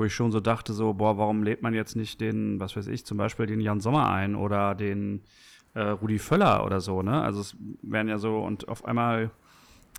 [0.00, 2.86] wo ich schon so dachte, so, boah, warum lädt man jetzt nicht den, was weiß
[2.86, 5.20] ich, zum Beispiel den Jan Sommer ein oder den
[5.74, 7.22] äh, Rudi Völler oder so, ne?
[7.22, 9.30] Also es wären ja so, und auf einmal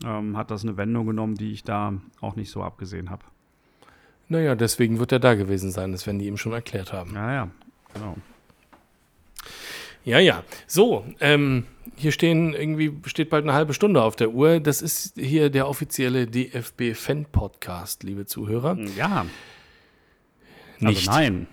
[0.04, 3.24] ähm, hat das eine Wendung genommen, die ich da auch nicht so abgesehen habe.
[4.28, 7.14] Naja, deswegen wird er da gewesen sein, das werden die ihm schon erklärt haben.
[7.14, 7.52] Ja, ja,
[7.94, 8.18] genau.
[10.04, 10.44] Ja, ja.
[10.66, 14.60] So, ähm, hier stehen irgendwie, steht bald eine halbe Stunde auf der Uhr.
[14.60, 18.80] Das ist hier der offizielle DFB-Fan-Podcast, liebe Zuhörer.
[18.98, 19.28] Ja.
[20.82, 21.08] Nicht.
[21.08, 21.48] Also nein.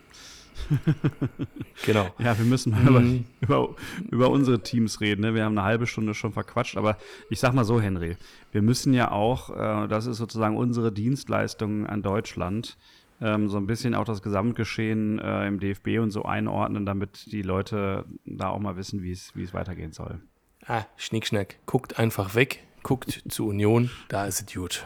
[1.87, 2.09] genau.
[2.19, 3.25] Ja, wir müssen mal über, mhm.
[3.41, 3.75] über,
[4.11, 5.23] über, unsere Teams reden.
[5.23, 5.35] Ne?
[5.35, 6.99] Wir haben eine halbe Stunde schon verquatscht, aber
[7.31, 8.17] ich sag mal so, Henry,
[8.53, 12.77] wir müssen ja auch, äh, das ist sozusagen unsere Dienstleistung an Deutschland,
[13.21, 17.43] ähm, so ein bisschen auch das Gesamtgeschehen äh, im DFB und so einordnen, damit die
[17.43, 20.21] Leute da auch mal wissen, wie es weitergehen soll.
[20.67, 24.85] Ah, Schnickschnack, guckt einfach weg, guckt zu Union, da ist es gut.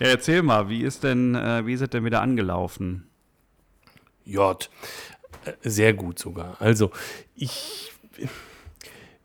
[0.00, 3.08] Ja, erzähl mal, wie ist denn, äh, wie ist es denn wieder angelaufen?
[4.24, 4.68] J.
[5.44, 6.56] Äh, sehr gut sogar.
[6.60, 6.90] Also,
[7.34, 7.92] ich.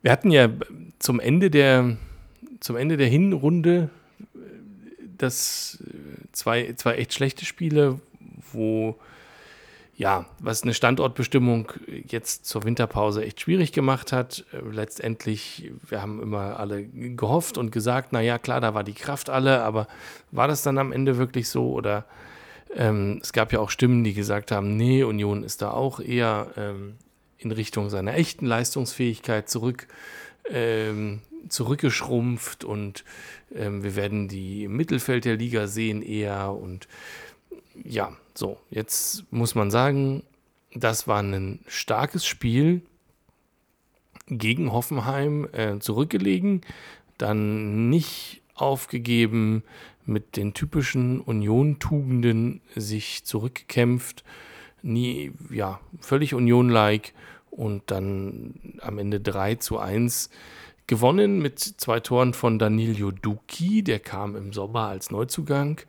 [0.02, 0.50] Wir hatten ja
[1.00, 1.98] zum Ende der,
[2.60, 4.40] zum Ende der Hinrunde äh,
[5.18, 8.00] das äh, zwei, zwei echt schlechte Spiele,
[8.52, 8.98] wo
[9.98, 11.72] ja, was eine Standortbestimmung
[12.08, 14.46] jetzt zur Winterpause echt schwierig gemacht hat.
[14.72, 19.32] Letztendlich, wir haben immer alle gehofft und gesagt, na ja, klar, da war die Kraft
[19.32, 19.88] alle, aber
[20.30, 22.06] war das dann am Ende wirklich so oder
[22.76, 26.52] ähm, es gab ja auch Stimmen, die gesagt haben, nee, Union ist da auch eher
[26.58, 26.96] ähm,
[27.38, 29.88] in Richtung seiner echten Leistungsfähigkeit zurück,
[30.50, 33.04] ähm, zurückgeschrumpft und
[33.56, 36.52] ähm, wir werden die im Mittelfeld der Liga sehen eher.
[36.52, 36.88] Und
[37.84, 40.24] ja, so, jetzt muss man sagen,
[40.74, 42.82] das war ein starkes Spiel
[44.28, 46.62] gegen Hoffenheim äh, zurückgelegen,
[47.18, 49.64] dann nicht aufgegeben,
[50.08, 54.24] mit den typischen Union-Tugenden sich zurückkämpft,
[54.82, 57.14] nie, ja, völlig Union-like
[57.52, 60.30] und dann am Ende 3 zu 1
[60.88, 65.82] gewonnen mit zwei Toren von Danilo Duki, der kam im Sommer als Neuzugang.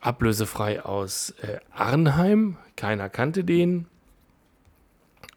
[0.00, 3.86] Ablösefrei aus äh, Arnheim, keiner kannte den.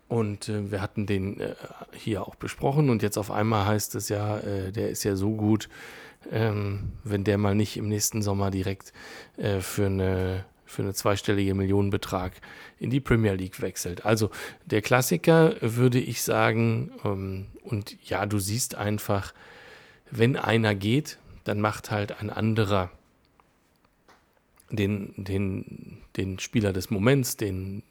[0.09, 1.55] Und äh, wir hatten den äh,
[1.93, 5.31] hier auch besprochen und jetzt auf einmal heißt es ja, äh, der ist ja so
[5.35, 5.69] gut,
[6.31, 8.93] ähm, wenn der mal nicht im nächsten Sommer direkt
[9.37, 12.31] äh, für eine für eine zweistellige Millionenbetrag
[12.77, 14.05] in die Premier League wechselt.
[14.05, 14.29] Also
[14.65, 19.33] der Klassiker würde ich sagen, ähm, und ja, du siehst einfach,
[20.11, 22.91] wenn einer geht, dann macht halt ein anderer
[24.69, 27.81] den, den, den Spieler des Moments, den,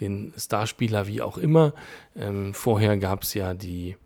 [0.00, 1.74] den Starspieler, wie auch immer.
[2.16, 3.96] Ähm, vorher gab es ja die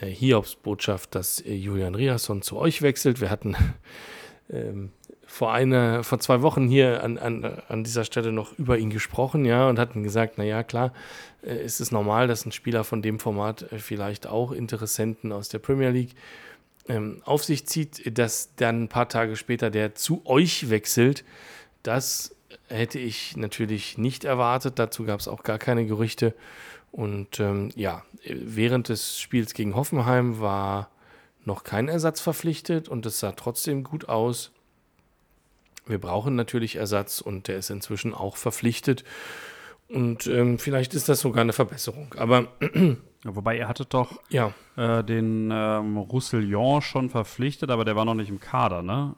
[0.00, 3.20] Hiobs-Botschaft, dass äh, Julian Riasson zu euch wechselt.
[3.20, 3.56] Wir hatten
[4.50, 4.90] ähm,
[5.26, 9.44] vor einer, vor zwei Wochen hier an, an, an dieser Stelle noch über ihn gesprochen,
[9.44, 10.92] ja, und hatten gesagt, naja, klar,
[11.42, 15.48] äh, ist es normal, dass ein Spieler von dem Format äh, vielleicht auch Interessenten aus
[15.48, 16.14] der Premier League
[16.88, 21.24] ähm, auf sich zieht, dass dann ein paar Tage später der zu euch wechselt.
[21.82, 22.34] Das
[22.68, 24.78] hätte ich natürlich nicht erwartet.
[24.78, 26.34] Dazu gab es auch gar keine Gerüchte.
[26.90, 30.90] Und ähm, ja, während des Spiels gegen Hoffenheim war
[31.44, 34.52] noch kein Ersatz verpflichtet und es sah trotzdem gut aus.
[35.86, 39.04] Wir brauchen natürlich Ersatz und der ist inzwischen auch verpflichtet.
[39.88, 42.14] Und ähm, vielleicht ist das sogar eine Verbesserung.
[42.18, 42.48] Aber
[43.24, 44.54] Wobei er hatte doch ja.
[44.76, 49.14] äh, den ähm, Roussillon schon verpflichtet, aber der war noch nicht im Kader, ne?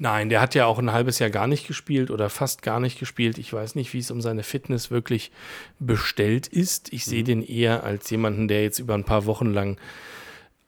[0.00, 2.98] Nein, der hat ja auch ein halbes Jahr gar nicht gespielt oder fast gar nicht
[2.98, 3.38] gespielt.
[3.38, 5.30] Ich weiß nicht, wie es um seine Fitness wirklich
[5.78, 6.92] bestellt ist.
[6.92, 7.10] Ich mhm.
[7.10, 9.78] sehe den eher als jemanden, der jetzt über ein paar Wochen lang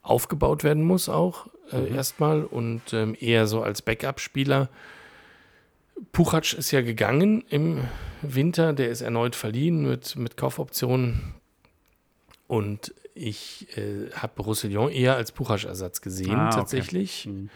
[0.02, 1.94] aufgebaut werden muss, auch äh, mhm.
[1.94, 4.68] erstmal und ähm, eher so als Backup-Spieler.
[6.12, 7.84] Puchac ist ja gegangen im
[8.22, 11.34] Winter, der ist erneut verliehen mit, mit Kaufoptionen.
[12.46, 17.26] Und ich äh, habe Roussillon eher als Puchac-Ersatz gesehen, ah, tatsächlich.
[17.26, 17.36] Okay.
[17.36, 17.50] Mhm.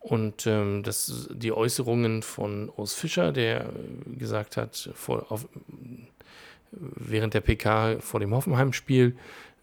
[0.00, 3.70] Und ähm, das, die Äußerungen von Urs Fischer, der
[4.06, 5.48] gesagt hat, vor, auf,
[6.70, 9.16] während der PK vor dem Hoffenheim-Spiel,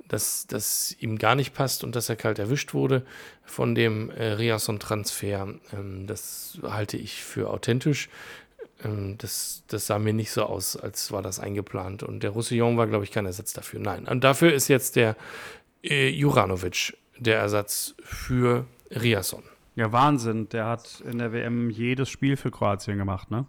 [0.07, 3.05] dass das ihm gar nicht passt und dass er kalt erwischt wurde
[3.43, 5.55] von dem äh, Riasson-Transfer.
[5.73, 8.09] Ähm, das halte ich für authentisch.
[8.83, 12.03] Ähm, das, das sah mir nicht so aus, als war das eingeplant.
[12.03, 13.79] Und der Roussillon war, glaube ich, kein Ersatz dafür.
[13.79, 14.07] Nein.
[14.07, 15.15] Und dafür ist jetzt der
[15.83, 19.43] äh, Juranovic der Ersatz für Riasson.
[19.75, 20.49] Ja, Wahnsinn.
[20.49, 23.45] Der hat in der WM jedes Spiel für Kroatien gemacht, ne?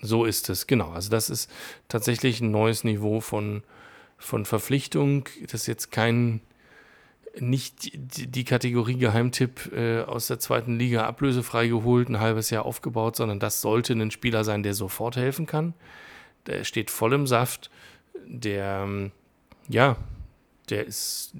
[0.00, 0.90] So ist es, genau.
[0.90, 1.50] Also das ist
[1.88, 3.62] tatsächlich ein neues Niveau von
[4.24, 5.28] von Verpflichtung.
[5.42, 6.40] Das ist jetzt kein,
[7.38, 13.16] nicht die Kategorie Geheimtipp äh, aus der zweiten Liga ablösefrei geholt, ein halbes Jahr aufgebaut,
[13.16, 15.74] sondern das sollte ein Spieler sein, der sofort helfen kann.
[16.46, 17.70] Der steht voll im Saft.
[18.26, 19.10] Der,
[19.68, 19.96] ja,
[20.70, 21.32] der ist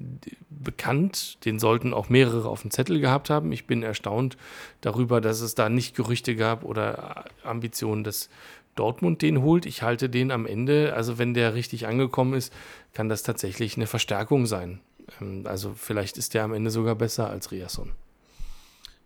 [0.49, 3.51] bekannt, den sollten auch mehrere auf dem Zettel gehabt haben.
[3.51, 4.37] Ich bin erstaunt
[4.81, 8.29] darüber, dass es da nicht Gerüchte gab oder Ambitionen, dass
[8.75, 9.65] Dortmund den holt.
[9.65, 12.53] Ich halte den am Ende, also wenn der richtig angekommen ist,
[12.93, 14.81] kann das tatsächlich eine Verstärkung sein.
[15.21, 17.91] Ähm, also vielleicht ist der am Ende sogar besser als Riasson.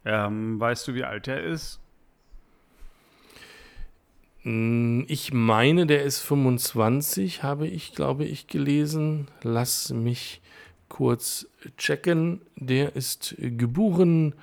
[0.05, 1.79] Ähm, weißt du, wie alt er ist?
[4.43, 9.27] Hm, ich meine, der ist 25, habe ich, glaube ich, gelesen.
[9.43, 10.41] Lass mich
[10.87, 11.47] kurz
[11.77, 12.41] checken.
[12.55, 14.33] Der ist geboren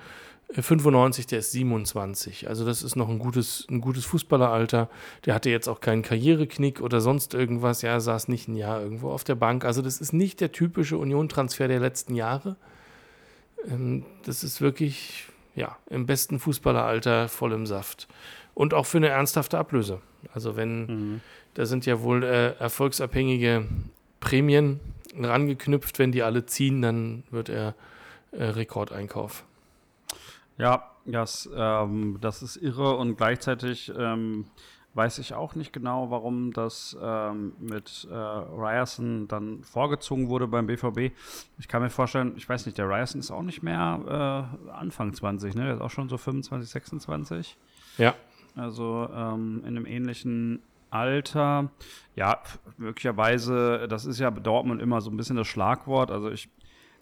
[0.53, 2.47] 95, der ist 27.
[2.47, 4.89] Also das ist noch ein gutes, ein gutes Fußballeralter.
[5.25, 7.81] Der hatte jetzt auch keinen Karriereknick oder sonst irgendwas.
[7.81, 9.65] Ja, saß nicht ein Jahr irgendwo auf der Bank.
[9.65, 12.55] Also das ist nicht der typische Union-Transfer der letzten Jahre.
[13.67, 18.07] Ähm, das ist wirklich, ja, im besten Fußballeralter voll im Saft.
[18.57, 20.01] Und auch für eine ernsthafte Ablöse.
[20.33, 21.21] Also wenn, mhm.
[21.53, 23.67] da sind ja wohl äh, erfolgsabhängige
[24.19, 24.79] Prämien
[25.15, 25.99] rangeknüpft.
[25.99, 27.75] Wenn die alle ziehen, dann wird er
[28.31, 29.43] äh, Rekordeinkauf.
[30.57, 34.45] Ja, das, ähm, das ist irre und gleichzeitig ähm,
[34.95, 40.65] weiß ich auch nicht genau, warum das ähm, mit äh, Ryerson dann vorgezogen wurde beim
[40.65, 41.15] BVB.
[41.59, 45.13] Ich kann mir vorstellen, ich weiß nicht, der Ryerson ist auch nicht mehr äh, Anfang
[45.13, 45.65] 20, ne?
[45.65, 47.55] Der ist auch schon so 25, 26.
[47.99, 48.15] Ja.
[48.57, 51.69] Also ähm, in einem ähnlichen Alter.
[52.15, 52.41] Ja,
[52.77, 56.11] möglicherweise, das ist ja Dortmund immer so ein bisschen das Schlagwort.
[56.11, 56.49] Also ich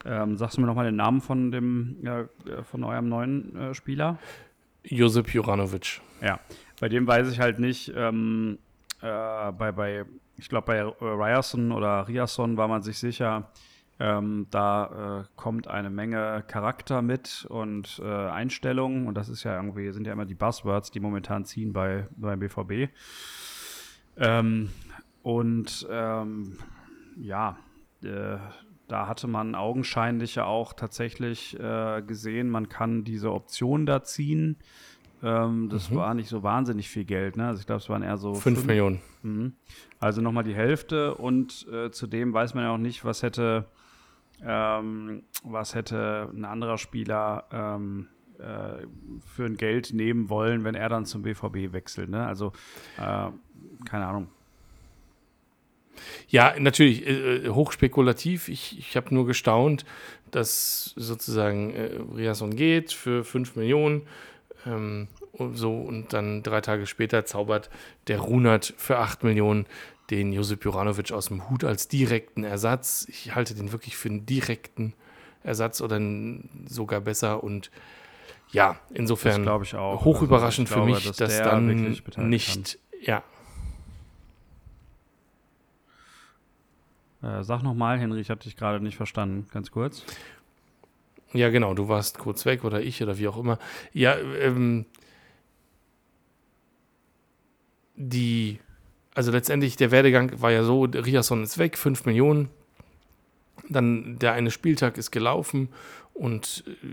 [0.06, 2.26] ähm, sagst du mir nochmal den Namen von dem, ja,
[2.64, 4.20] von eurem neuen äh, Spieler?
[4.84, 6.02] Josip Juranovic.
[6.22, 6.40] Ja,
[6.80, 8.60] bei dem weiß ich halt nicht, ähm,
[9.02, 10.06] äh, bei, bei,
[10.38, 13.50] ich glaube bei Ryerson oder Riasson war man sich sicher,
[14.00, 19.56] ähm, da äh, kommt eine Menge Charakter mit und äh, Einstellungen und das ist ja
[19.56, 22.90] irgendwie, sind ja immer die Buzzwords, die momentan ziehen bei, beim BVB.
[24.18, 24.70] Ähm,
[25.24, 26.58] und ähm,
[27.18, 27.58] ja,
[28.04, 28.38] äh,
[28.88, 34.58] da hatte man augenscheinlich ja auch tatsächlich äh, gesehen, man kann diese Option da ziehen.
[35.24, 35.96] Ähm, das mhm.
[35.96, 37.48] war nicht so wahnsinnig viel Geld, ne?
[37.48, 39.02] Also ich glaube, es waren eher so 5 Millionen.
[39.24, 39.54] Mhm.
[40.00, 43.66] Also nochmal die Hälfte und äh, zudem weiß man ja auch nicht, was hätte,
[44.44, 48.08] ähm, was hätte ein anderer Spieler ähm,
[48.40, 48.86] äh,
[49.26, 52.10] für ein Geld nehmen wollen, wenn er dann zum BVB wechselt.
[52.10, 52.26] Ne?
[52.26, 52.52] Also
[52.98, 53.30] äh,
[53.86, 54.28] keine Ahnung.
[56.28, 58.50] Ja, natürlich äh, äh, hochspekulativ.
[58.50, 59.86] Ich, ich habe nur gestaunt,
[60.32, 64.02] dass sozusagen äh, Riasson geht für 5 Millionen.
[64.66, 67.70] Ähm, und so und dann drei Tage später zaubert
[68.08, 69.66] der Runert für 8 Millionen
[70.10, 73.06] den Josip Juranovic aus dem Hut als direkten Ersatz.
[73.10, 74.94] Ich halte den wirklich für einen direkten
[75.44, 76.00] Ersatz oder
[76.68, 77.72] sogar besser und
[78.52, 81.66] ja, insofern hochüberraschend also für mich, dass, dass dann
[82.30, 82.64] nicht, kann.
[83.02, 83.24] ja,
[87.26, 90.04] Äh, sag nochmal, Henry, ich hatte dich gerade nicht verstanden, ganz kurz.
[91.34, 93.58] Ja, genau, du warst kurz weg oder ich oder wie auch immer.
[93.94, 94.86] Ja, ähm,
[97.96, 98.60] die,
[99.16, 102.50] also letztendlich der Werdegang war ja so, Riasson ist weg, 5 Millionen,
[103.70, 105.70] dann der eine Spieltag ist gelaufen
[106.14, 106.88] und äh,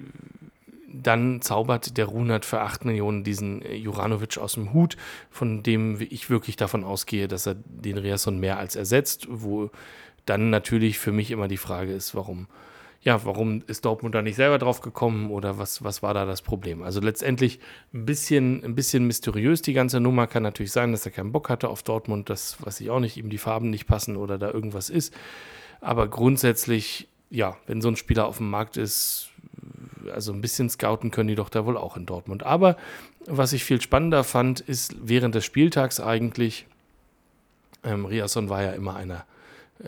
[0.94, 4.96] dann zaubert der Runert für 8 Millionen diesen äh, Juranovic aus dem Hut,
[5.30, 9.70] von dem ich wirklich davon ausgehe, dass er den Riasson mehr als ersetzt, wo
[10.24, 12.46] dann natürlich für mich immer die Frage ist, warum,
[13.04, 16.40] ja, warum ist Dortmund da nicht selber drauf gekommen oder was, was war da das
[16.40, 16.82] Problem?
[16.82, 17.58] Also letztendlich
[17.92, 20.28] ein bisschen, ein bisschen mysteriös die ganze Nummer.
[20.28, 23.16] Kann natürlich sein, dass er keinen Bock hatte auf Dortmund, das weiß ich auch nicht,
[23.16, 25.12] ihm die Farben nicht passen oder da irgendwas ist.
[25.80, 29.30] Aber grundsätzlich, ja, wenn so ein Spieler auf dem Markt ist,
[30.12, 32.44] also ein bisschen scouten können die doch da wohl auch in Dortmund.
[32.44, 32.76] Aber
[33.26, 36.66] was ich viel spannender fand, ist während des Spieltags eigentlich,
[37.82, 39.24] ähm, Riasson war ja immer einer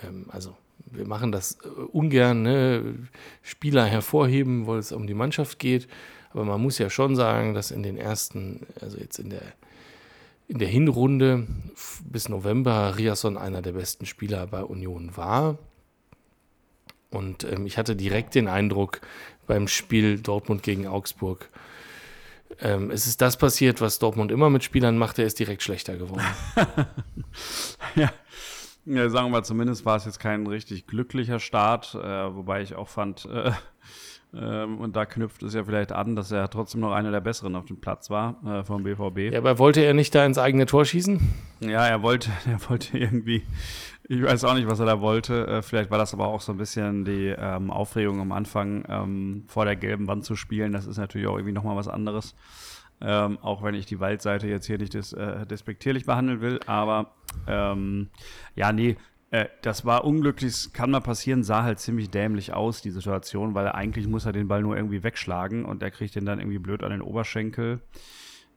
[0.02, 0.56] ähm, also
[0.96, 2.94] wir machen das äh, ungern, ne?
[3.42, 5.88] Spieler hervorheben, weil es um die Mannschaft geht.
[6.30, 9.42] Aber man muss ja schon sagen, dass in den ersten, also jetzt in der,
[10.48, 11.46] in der Hinrunde
[12.04, 15.58] bis November Riasson einer der besten Spieler bei Union war.
[17.10, 19.00] Und ähm, ich hatte direkt den Eindruck
[19.46, 21.48] beim Spiel Dortmund gegen Augsburg,
[22.60, 25.96] ähm, es ist das passiert, was Dortmund immer mit Spielern macht, der ist direkt schlechter
[25.96, 26.24] geworden.
[27.94, 28.12] ja,
[28.86, 32.88] ja, sagen wir zumindest war es jetzt kein richtig glücklicher Start, äh, wobei ich auch
[32.88, 33.52] fand, äh,
[34.34, 37.56] äh, und da knüpft es ja vielleicht an, dass er trotzdem noch einer der Besseren
[37.56, 39.32] auf dem Platz war äh, vom BVB.
[39.32, 41.20] Ja, aber wollte er nicht da ins eigene Tor schießen?
[41.60, 43.42] Ja, er wollte, er wollte irgendwie,
[44.08, 45.46] ich weiß auch nicht, was er da wollte.
[45.46, 49.44] Äh, vielleicht war das aber auch so ein bisschen die ähm, Aufregung am Anfang, ähm,
[49.46, 50.72] vor der gelben Wand zu spielen.
[50.72, 52.34] Das ist natürlich auch irgendwie nochmal was anderes.
[53.06, 57.12] Ähm, auch wenn ich die Waldseite jetzt hier nicht des, äh, despektierlich behandeln will, aber
[57.46, 58.08] ähm,
[58.54, 58.96] ja, nee,
[59.30, 63.68] äh, das war unglücklich, kann mal passieren, sah halt ziemlich dämlich aus, die Situation, weil
[63.68, 66.82] eigentlich muss er den Ball nur irgendwie wegschlagen und er kriegt den dann irgendwie blöd
[66.82, 67.82] an den Oberschenkel.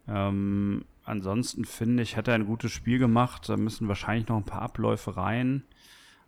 [0.08, 4.46] Ähm, ansonsten finde ich, hat er ein gutes Spiel gemacht, da müssen wahrscheinlich noch ein
[4.46, 5.64] paar Abläufe rein,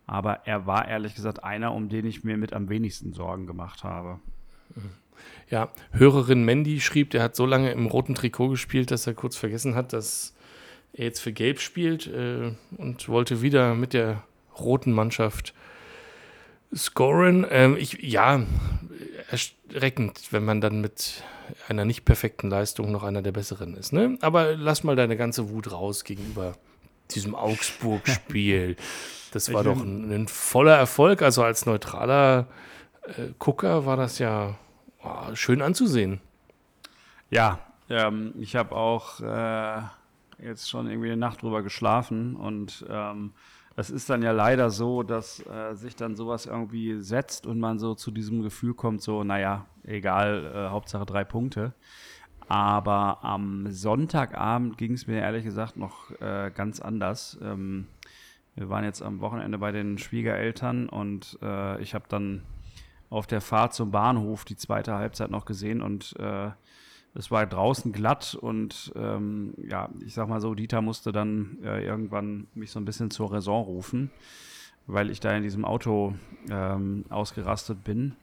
[0.08, 3.86] aber er war ehrlich gesagt einer, um den ich mir mit am wenigsten Sorgen gemacht
[3.86, 4.20] habe.
[4.76, 4.90] Mhm.
[5.50, 9.36] Ja, Hörerin Mandy schrieb, der hat so lange im roten Trikot gespielt, dass er kurz
[9.36, 10.36] vergessen hat, dass
[10.94, 14.24] er jetzt für Gelb spielt äh, und wollte wieder mit der
[14.60, 15.54] roten Mannschaft
[16.76, 17.46] scoren.
[17.50, 18.44] Ähm, ich, ja,
[19.30, 21.24] erschreckend, wenn man dann mit
[21.68, 23.94] einer nicht perfekten Leistung noch einer der besseren ist.
[23.94, 24.18] Ne?
[24.22, 26.56] Aber lass mal deine ganze Wut raus gegenüber
[27.12, 28.76] diesem Augsburg-Spiel.
[29.32, 31.22] Das war doch ein, ein, voller Erfolg.
[31.22, 32.48] Also als neutraler
[33.04, 34.58] äh, Gucker war das ja
[35.04, 36.22] oh, schön anzusehen.
[37.30, 39.82] Ja, ähm, ich habe auch äh,
[40.44, 43.34] jetzt schon irgendwie eine Nacht drüber geschlafen und ähm,
[43.76, 47.80] es ist dann ja leider so, dass äh, sich dann sowas irgendwie setzt und man
[47.80, 51.74] so zu diesem Gefühl kommt, so, naja, egal, äh, Hauptsache drei Punkte.
[52.50, 57.38] Aber am Sonntagabend ging es mir ehrlich gesagt noch äh, ganz anders.
[57.42, 57.88] Ähm,
[58.56, 62.42] wir waren jetzt am Wochenende bei den Schwiegereltern und äh, ich habe dann
[63.10, 66.52] auf der Fahrt zum Bahnhof die zweite Halbzeit noch gesehen und äh,
[67.16, 71.84] es war draußen glatt und ähm, ja, ich sag mal so, Dieter musste dann äh,
[71.84, 74.12] irgendwann mich so ein bisschen zur Raison rufen,
[74.86, 76.14] weil ich da in diesem Auto
[76.50, 78.16] ähm, ausgerastet bin,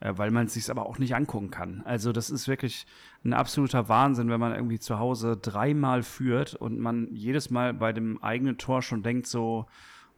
[0.00, 1.82] äh, weil man es sich aber auch nicht angucken kann.
[1.86, 2.86] Also das ist wirklich
[3.24, 7.94] ein absoluter Wahnsinn, wenn man irgendwie zu Hause dreimal führt und man jedes Mal bei
[7.94, 9.66] dem eigenen Tor schon denkt so,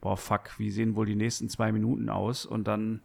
[0.01, 3.03] boah fuck, wie sehen wohl die nächsten zwei Minuten aus und dann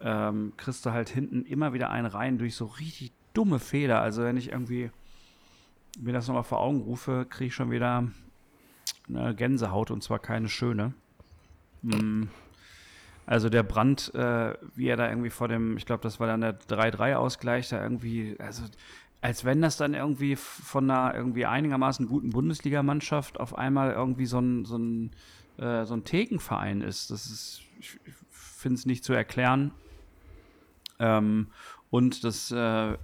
[0.00, 4.00] ähm, kriegst du halt hinten immer wieder einen rein durch so richtig dumme Fehler.
[4.00, 4.90] Also wenn ich irgendwie
[5.98, 8.08] mir das nochmal vor Augen rufe, kriege ich schon wieder
[9.08, 10.94] eine Gänsehaut und zwar keine schöne.
[11.82, 12.24] Mm.
[13.26, 16.40] Also der Brand, äh, wie er da irgendwie vor dem, ich glaube, das war dann
[16.40, 18.64] der 3-3-Ausgleich, da irgendwie, also
[19.20, 24.40] als wenn das dann irgendwie von einer irgendwie einigermaßen guten Bundesligamannschaft auf einmal irgendwie so
[24.40, 25.10] ein, so ein,
[25.58, 27.10] äh, so ein Thekenverein ist.
[27.10, 29.72] Das ist, ich, ich finde es nicht zu erklären.
[31.00, 31.48] Ähm,
[31.90, 32.96] und das äh,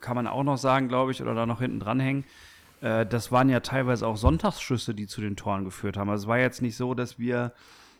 [0.00, 2.24] kann man auch noch sagen, glaube ich, oder da noch hinten dranhängen.
[2.80, 6.10] Äh, das waren ja teilweise auch Sonntagsschüsse, die zu den Toren geführt haben.
[6.10, 7.52] Also es war jetzt nicht so, dass wir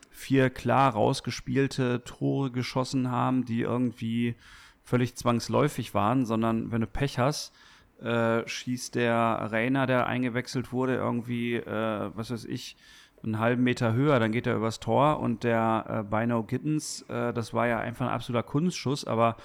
[0.09, 4.35] vier klar rausgespielte Tore geschossen haben, die irgendwie
[4.83, 7.53] völlig zwangsläufig waren, sondern wenn du Pech hast,
[8.01, 12.75] äh, schießt der Rainer, der eingewechselt wurde, irgendwie, äh, was weiß ich,
[13.23, 17.33] einen halben Meter höher, dann geht er übers Tor und der äh, Bino Gittens, äh,
[17.33, 19.37] das war ja einfach ein absoluter Kunstschuss, aber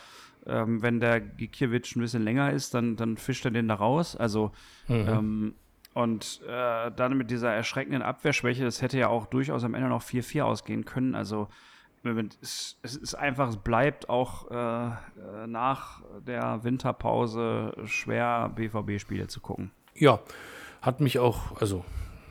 [0.47, 4.17] ähm, wenn der Gikiewicz ein bisschen länger ist, dann, dann fischt er den da raus.
[4.17, 4.53] Also
[4.89, 5.09] mhm.
[5.09, 5.55] ähm,
[5.95, 10.03] und äh, dann mit dieser erschreckenden Abwehrschwäche, das hätte ja auch durchaus am Ende noch
[10.03, 11.15] 4-4 ausgehen können.
[11.15, 11.49] Also
[12.43, 19.71] es, ist einfach, es bleibt auch äh, äh nach der Winterpause schwer, BVB-Spiele zu gucken.
[19.95, 20.21] Ja,
[20.83, 21.85] hat mich auch, also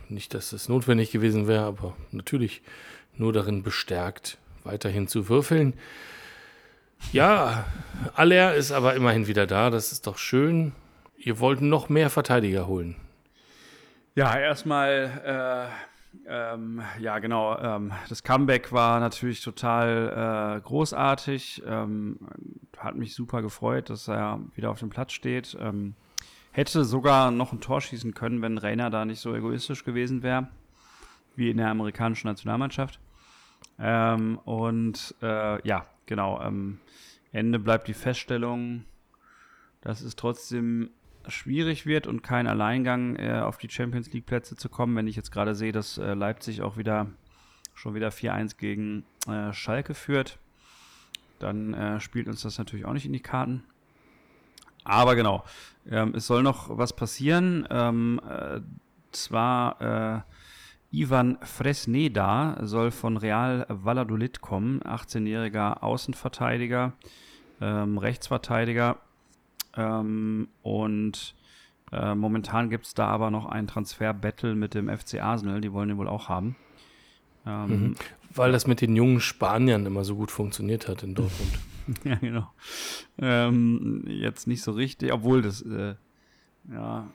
[0.10, 2.62] nicht, dass das notwendig gewesen wäre, aber natürlich
[3.16, 5.74] nur darin bestärkt, weiterhin zu würfeln.
[7.12, 7.66] Ja,
[8.16, 10.74] Aller ist aber immerhin wieder da, das ist doch schön.
[11.18, 12.96] Ihr wollt noch mehr Verteidiger holen.
[14.16, 15.70] Ja, erstmal,
[16.28, 21.64] äh, ähm, ja genau, ähm, das Comeback war natürlich total äh, großartig.
[21.68, 22.20] Ähm,
[22.78, 25.58] hat mich super gefreut, dass er wieder auf dem Platz steht.
[25.60, 25.96] Ähm,
[26.56, 30.48] hätte sogar noch ein Tor schießen können, wenn Rainer da nicht so egoistisch gewesen wäre,
[31.36, 33.00] wie in der amerikanischen Nationalmannschaft.
[33.78, 36.42] Ähm, und äh, ja, genau.
[36.42, 36.80] Ähm,
[37.34, 38.86] Ende bleibt die Feststellung,
[39.82, 40.92] dass es trotzdem
[41.28, 45.18] schwierig wird und kein Alleingang äh, auf die Champions League Plätze zu kommen, wenn ich
[45.18, 47.08] jetzt gerade sehe, dass äh, Leipzig auch wieder
[47.74, 50.40] schon wieder 4-1 gegen äh, Schalke führt,
[51.40, 53.66] dann äh, spielt uns das natürlich auch nicht in die Karten.
[54.86, 55.44] Aber genau,
[55.90, 57.68] ähm, es soll noch was passieren.
[57.70, 58.62] Ähm, äh,
[59.12, 60.22] zwar äh,
[60.96, 66.94] Ivan Fresneda soll von Real Valladolid kommen, 18-jähriger Außenverteidiger,
[67.60, 68.98] ähm, Rechtsverteidiger.
[69.76, 71.36] Ähm, und
[71.92, 75.90] äh, momentan gibt es da aber noch ein Transfer-Battle mit dem FC Arsenal, die wollen
[75.90, 76.56] den wohl auch haben.
[77.46, 77.96] Ähm, mhm.
[78.34, 81.60] Weil das mit den jungen Spaniern immer so gut funktioniert hat in Dortmund.
[82.04, 82.52] ja, genau.
[83.18, 85.96] Ähm, jetzt nicht so richtig, obwohl das, äh,
[86.72, 87.08] ja,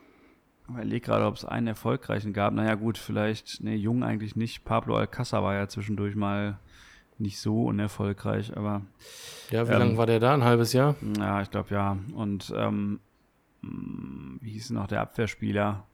[0.63, 2.53] ich überlege gerade, ob es einen erfolgreichen gab.
[2.53, 4.63] Naja, gut, vielleicht, ne, jung eigentlich nicht.
[4.63, 6.59] Pablo Alcázar war ja zwischendurch mal
[7.17, 8.81] nicht so unerfolgreich, aber.
[9.49, 10.33] Ja, wie ähm, lange war der da?
[10.33, 10.95] Ein halbes Jahr?
[11.17, 11.97] Ja, ich glaube ja.
[12.13, 12.99] Und ähm,
[13.61, 15.85] hm, wie hieß noch der Abwehrspieler,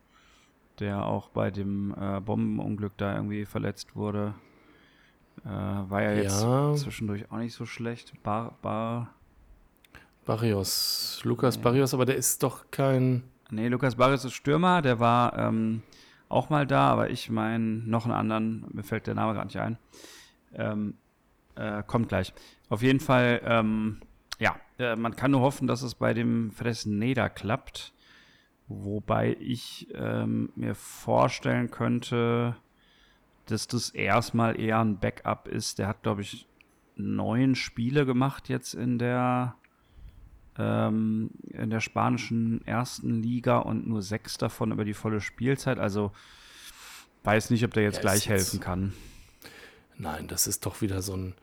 [0.79, 4.35] der auch bei dem äh, Bombenunglück da irgendwie verletzt wurde?
[5.45, 6.73] Äh, war ja jetzt ja.
[6.75, 8.21] zwischendurch auch nicht so schlecht.
[8.23, 9.13] Bar, Bar
[10.25, 11.21] Barrios.
[11.23, 11.63] Lukas nee.
[11.63, 13.23] Barrios, aber der ist doch kein.
[13.49, 15.83] Nee, Lukas Barrios ist Stürmer, der war ähm,
[16.27, 19.59] auch mal da, aber ich meine noch einen anderen, mir fällt der Name gerade nicht
[19.59, 19.77] ein.
[20.53, 20.95] Ähm,
[21.55, 22.33] äh, kommt gleich.
[22.67, 24.01] Auf jeden Fall, ähm,
[24.37, 27.93] ja, äh, man kann nur hoffen, dass es bei dem Fresneda klappt.
[28.67, 32.57] Wobei ich ähm, mir vorstellen könnte,
[33.51, 35.79] dass das erstmal eher ein Backup ist.
[35.79, 36.47] Der hat, glaube ich,
[36.95, 39.55] neun Spiele gemacht jetzt in der
[40.57, 45.79] ähm, in der spanischen ersten Liga und nur sechs davon über die volle Spielzeit.
[45.79, 46.11] Also
[47.23, 48.93] weiß nicht, ob der jetzt ja, gleich helfen kann.
[49.97, 51.35] Nein, das ist doch wieder so ein,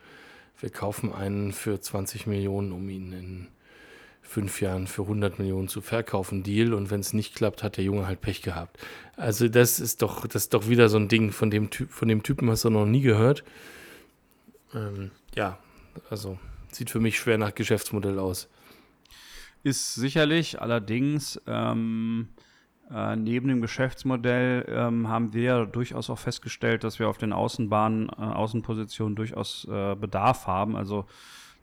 [0.60, 3.48] wir kaufen einen für 20 Millionen, um ihn in
[4.24, 6.74] fünf Jahren für 100 Millionen zu verkaufen, Deal.
[6.74, 8.78] Und wenn es nicht klappt, hat der Junge halt Pech gehabt.
[9.16, 12.08] Also das ist doch, das ist doch wieder so ein Ding, von dem, Typ, von
[12.08, 13.44] dem Typen hast du noch nie gehört.
[14.74, 15.58] Ähm, ja,
[16.10, 16.38] also
[16.72, 18.48] sieht für mich schwer nach Geschäftsmodell aus.
[19.62, 22.28] Ist sicherlich, allerdings ähm,
[22.90, 28.08] äh, neben dem Geschäftsmodell ähm, haben wir durchaus auch festgestellt, dass wir auf den Außenbahnen,
[28.08, 30.76] äh, Außenpositionen durchaus äh, Bedarf haben.
[30.76, 31.06] Also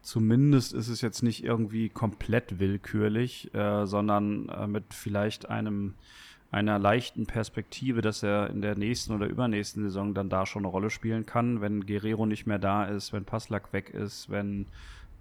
[0.01, 5.95] zumindest ist es jetzt nicht irgendwie komplett willkürlich, äh, sondern äh, mit vielleicht einem
[6.51, 10.71] einer leichten Perspektive, dass er in der nächsten oder übernächsten Saison dann da schon eine
[10.71, 14.67] Rolle spielen kann, wenn Guerrero nicht mehr da ist, wenn Passlack weg ist, wenn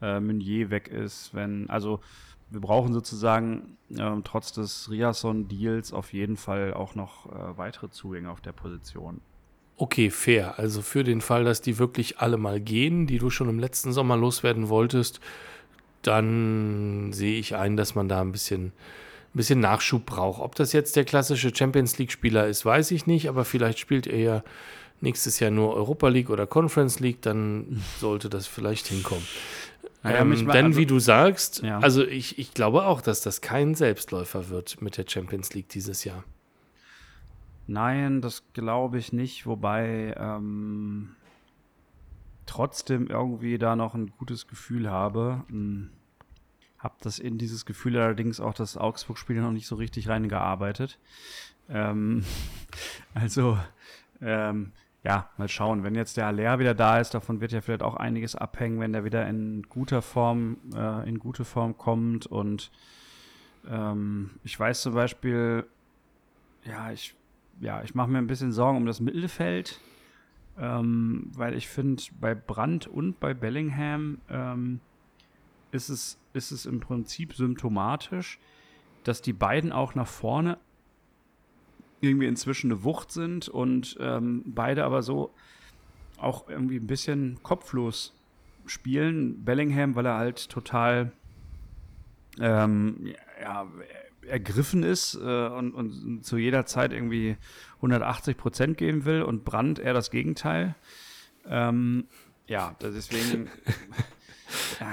[0.03, 2.01] äh, Meunier weg ist, wenn also
[2.51, 8.29] wir brauchen sozusagen ähm, trotz des Riasson-Deals auf jeden Fall auch noch äh, weitere Zugänge
[8.29, 9.21] auf der Position.
[9.83, 10.59] Okay, fair.
[10.59, 13.93] Also für den Fall, dass die wirklich alle mal gehen, die du schon im letzten
[13.95, 15.21] Sommer loswerden wolltest,
[16.03, 18.73] dann sehe ich ein, dass man da ein bisschen
[19.33, 20.41] bisschen Nachschub braucht.
[20.43, 24.19] Ob das jetzt der klassische Champions League-Spieler ist, weiß ich nicht, aber vielleicht spielt er
[24.19, 24.45] ja
[25.01, 29.25] nächstes Jahr nur Europa League oder Conference League, dann sollte das vielleicht hinkommen.
[30.03, 31.79] Naja, ähm, denn also- wie du sagst, Ja.
[31.79, 36.03] also ich, ich glaube auch, dass das kein Selbstläufer wird mit der Champions League dieses
[36.03, 36.25] Jahr.
[37.71, 41.15] Nein, das glaube ich nicht, wobei ähm,
[42.45, 45.45] trotzdem irgendwie da noch ein gutes Gefühl habe.
[45.47, 45.91] Hm,
[46.81, 50.99] hab das in dieses Gefühl allerdings auch das Augsburg-Spiel noch nicht so richtig reingearbeitet.
[51.69, 52.25] Ähm,
[53.15, 53.57] also,
[54.21, 54.73] ähm,
[55.05, 55.85] ja, mal schauen.
[55.85, 58.93] Wenn jetzt der Aller wieder da ist, davon wird ja vielleicht auch einiges abhängen, wenn
[58.93, 62.27] der wieder in guter Form, äh, in gute Form kommt.
[62.27, 62.73] Und
[63.71, 65.69] ähm, ich weiß zum Beispiel,
[66.65, 67.15] ja, ich,
[67.61, 69.81] ja, ich mache mir ein bisschen Sorgen um das Mittelfeld,
[70.59, 74.81] ähm, weil ich finde, bei Brandt und bei Bellingham ähm,
[75.71, 78.39] ist, es, ist es im Prinzip symptomatisch,
[79.05, 80.59] dass die beiden auch nach vorne
[82.01, 85.33] irgendwie inzwischen eine Wucht sind und ähm, beide aber so
[86.19, 88.15] auch irgendwie ein bisschen kopflos
[88.67, 89.45] spielen.
[89.45, 91.13] Bellingham, weil er halt total
[92.39, 93.67] ähm, ja,
[94.27, 97.37] ergriffen ist äh, und, und zu jeder Zeit irgendwie
[97.77, 100.75] 180 Prozent geben will und Brandt eher das Gegenteil.
[101.47, 102.07] Ähm,
[102.47, 103.49] ja, deswegen.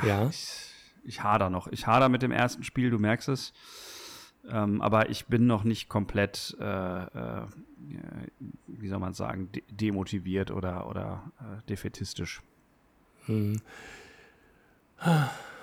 [0.06, 0.28] Ja.
[0.28, 0.72] Ich,
[1.04, 1.68] ich hader noch.
[1.68, 3.54] Ich hader mit dem ersten Spiel, du merkst es.
[4.50, 7.42] Ähm, aber ich bin noch nicht komplett, äh, äh,
[8.68, 12.42] wie soll man sagen, de demotiviert oder, oder äh, defetistisch.
[13.26, 13.62] Hm.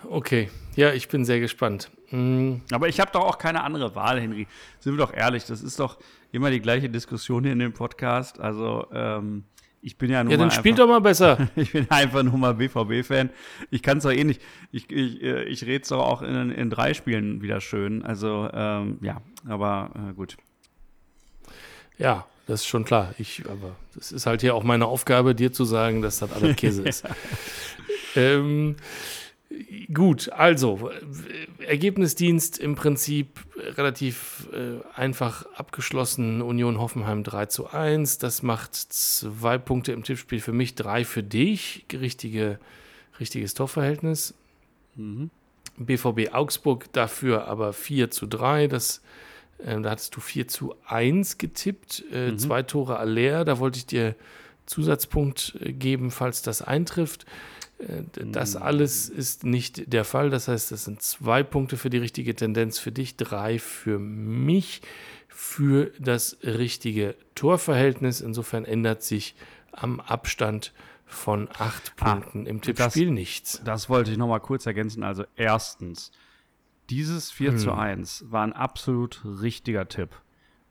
[0.05, 1.91] Okay, ja, ich bin sehr gespannt.
[2.15, 2.61] Hm.
[2.71, 4.47] Aber ich habe doch auch keine andere Wahl, Henry.
[4.79, 5.99] Sind wir doch ehrlich, das ist doch
[6.31, 8.39] immer die gleiche Diskussion hier in dem Podcast.
[8.39, 9.43] Also, ähm,
[9.83, 11.49] ich bin ja nur Ja, dann spielt doch mal besser.
[11.57, 13.31] Ich bin einfach nur mal BVB-Fan.
[13.71, 14.41] Ich kann es doch eh nicht.
[14.71, 18.05] Ich, ich, äh, ich rede es doch auch in, in drei Spielen wieder schön.
[18.05, 20.37] Also, ähm, ja, aber äh, gut.
[21.99, 23.13] Ja, das ist schon klar.
[23.19, 26.55] Ich, aber das ist halt hier auch meine Aufgabe, dir zu sagen, dass das alles
[26.55, 27.05] Käse ist.
[28.15, 28.77] ähm,
[29.93, 36.43] gut, also äh, Ergebnisdienst im Prinzip relativ äh, einfach abgeschlossen.
[36.43, 38.19] Union Hoffenheim 3 zu 1.
[38.19, 41.87] Das macht zwei Punkte im Tippspiel für mich, drei für dich.
[41.93, 42.59] Richtige,
[43.21, 44.35] richtiges Torverhältnis.
[45.77, 48.69] BVB Augsburg dafür aber 4 zu 3.
[48.69, 49.03] Das
[49.65, 53.45] ähm, da hattest du 4 zu 1 getippt, äh, zwei Tore Aller.
[53.45, 54.15] Da wollte ich dir
[54.67, 57.27] Zusatzpunkt äh, geben, falls das eintrifft.
[57.79, 60.31] Äh, das alles ist nicht der Fall.
[60.31, 64.83] Das heißt, das sind zwei Punkte für die richtige Tendenz für dich, drei für mich
[65.29, 68.21] für das richtige Torverhältnis.
[68.21, 69.35] Insofern ändert sich
[69.73, 70.73] am Abstand
[71.07, 73.61] von acht Ah, Punkten im das- Tippspiel nichts.
[73.65, 75.03] Das wollte ich noch mal kurz ergänzen.
[75.03, 76.13] Also, erstens,
[76.91, 80.11] dieses 4 zu 1 war ein absolut richtiger Tipp.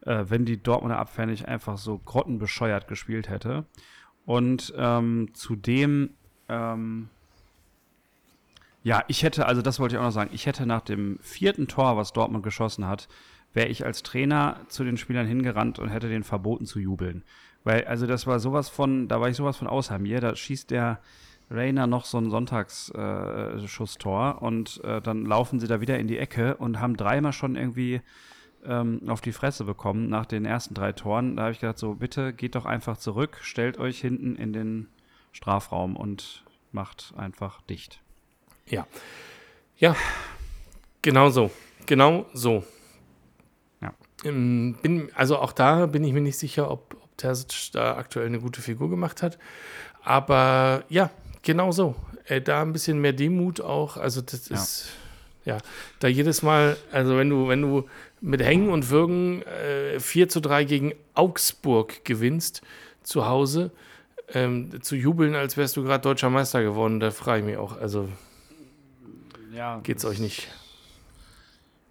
[0.01, 3.65] Äh, wenn die Dortmunder Abwehr nicht einfach so grottenbescheuert gespielt hätte.
[4.25, 6.11] Und ähm, zudem,
[6.53, 7.09] ähm,
[8.83, 11.67] ja, ich hätte, also das wollte ich auch noch sagen, ich hätte nach dem vierten
[11.67, 13.07] Tor, was Dortmund geschossen hat,
[13.53, 17.23] wäre ich als Trainer zu den Spielern hingerannt und hätte denen verboten zu jubeln.
[17.63, 20.71] Weil, also das war sowas von, da war ich sowas von außer mir, da schießt
[20.71, 20.99] der
[21.49, 26.17] Rainer noch so ein Sonntagsschusstor äh, und äh, dann laufen sie da wieder in die
[26.17, 28.01] Ecke und haben dreimal schon irgendwie
[28.65, 31.37] ähm, auf die Fresse bekommen nach den ersten drei Toren.
[31.37, 34.87] Da habe ich gedacht, so bitte geht doch einfach zurück, stellt euch hinten in den
[35.33, 37.99] Strafraum und macht einfach dicht.
[38.67, 38.87] Ja.
[39.77, 39.95] Ja,
[41.01, 41.51] genau so.
[41.85, 42.63] Genau so.
[43.81, 43.93] Ja.
[44.23, 48.27] Ähm, bin, also auch da bin ich mir nicht sicher, ob, ob Terzic da aktuell
[48.27, 49.37] eine gute Figur gemacht hat.
[50.03, 51.09] Aber ja,
[51.41, 51.95] genau so.
[52.25, 53.97] Äh, da ein bisschen mehr Demut auch.
[53.97, 54.55] Also das Ja.
[54.55, 54.89] ist,
[55.45, 55.57] ja,
[55.99, 57.85] da jedes Mal, also wenn du, wenn du
[58.21, 62.61] mit Hängen und Würgen äh, 4 zu 3 gegen Augsburg gewinnst
[63.03, 63.71] zu Hause,
[64.29, 67.77] ähm, zu jubeln, als wärst du gerade deutscher Meister geworden, da frage ich mich auch,
[67.77, 68.09] also
[69.53, 70.49] Ja, geht's euch nicht.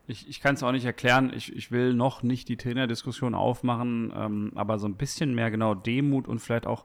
[0.09, 1.33] Ich, ich kann es auch nicht erklären.
[1.35, 5.74] Ich, ich will noch nicht die Trainerdiskussion aufmachen, ähm, aber so ein bisschen mehr genau
[5.74, 6.85] Demut und vielleicht auch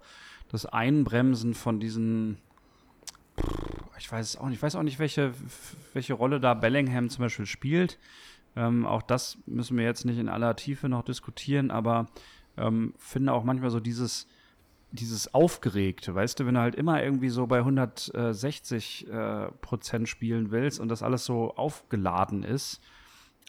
[0.49, 2.37] das Einbremsen von diesen.
[3.97, 4.57] Ich weiß es auch nicht.
[4.57, 5.33] Ich weiß auch nicht, welche,
[5.93, 7.97] welche Rolle da Bellingham zum Beispiel spielt.
[8.55, 12.07] Ähm, auch das müssen wir jetzt nicht in aller Tiefe noch diskutieren, aber
[12.55, 14.27] ähm, finde auch manchmal so dieses,
[14.91, 20.51] dieses Aufgeregte, weißt du, wenn du halt immer irgendwie so bei 160 äh, Prozent spielen
[20.51, 22.79] willst und das alles so aufgeladen ist,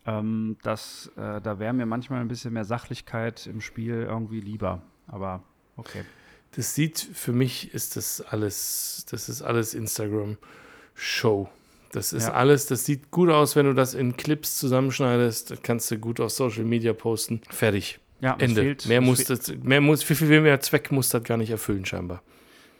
[0.06, 4.82] ähm, das, äh, da wäre mir manchmal ein bisschen mehr Sachlichkeit im Spiel irgendwie lieber.
[5.06, 5.42] Aber
[5.76, 6.04] okay.
[6.52, 11.48] Das sieht für mich ist das alles, das ist alles Instagram-Show.
[11.92, 12.32] Das ist Ja.
[12.34, 15.50] alles, das sieht gut aus, wenn du das in Clips zusammenschneidest.
[15.50, 17.40] Das kannst du gut auf Social Media posten.
[17.50, 17.98] Fertig.
[18.20, 18.62] Ja, Ende.
[18.62, 21.84] fehlt- mehr muss das, mehr muss, viel, viel mehr Zweck muss das gar nicht erfüllen,
[21.84, 22.22] scheinbar.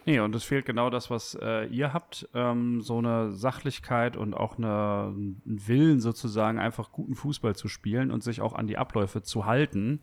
[0.05, 2.29] Nee, und es fehlt genau das, was äh, ihr habt.
[2.33, 8.11] Ähm, so eine Sachlichkeit und auch eine, einen Willen sozusagen, einfach guten Fußball zu spielen
[8.11, 10.01] und sich auch an die Abläufe zu halten.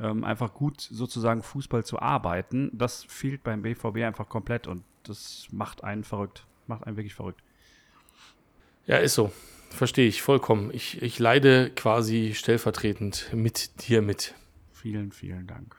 [0.00, 2.70] Ähm, einfach gut sozusagen Fußball zu arbeiten.
[2.72, 6.46] Das fehlt beim BVB einfach komplett und das macht einen verrückt.
[6.66, 7.42] Macht einen wirklich verrückt.
[8.86, 9.32] Ja, ist so.
[9.70, 10.70] Verstehe ich vollkommen.
[10.72, 14.34] Ich, ich leide quasi stellvertretend mit dir mit.
[14.84, 15.76] Vielen, vielen Dank.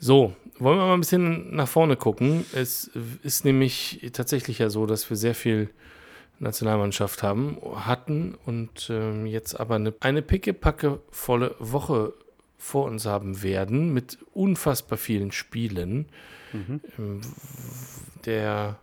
[0.00, 2.44] So, wollen wir mal ein bisschen nach vorne gucken.
[2.52, 2.90] Es
[3.22, 5.70] ist nämlich tatsächlich ja so, dass wir sehr viel
[6.40, 12.14] Nationalmannschaft haben, hatten und ähm, jetzt aber eine, eine pickepacke volle Woche
[12.56, 16.06] vor uns haben werden mit unfassbar vielen Spielen.
[16.98, 17.20] Ähm,
[18.24, 18.80] Der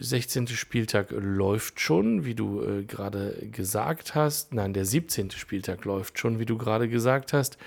[0.00, 0.48] 16.
[0.48, 4.52] Spieltag läuft schon, wie du äh, gerade gesagt hast.
[4.52, 5.30] Nein, der 17.
[5.30, 7.58] Spieltag läuft schon, wie du gerade gesagt hast.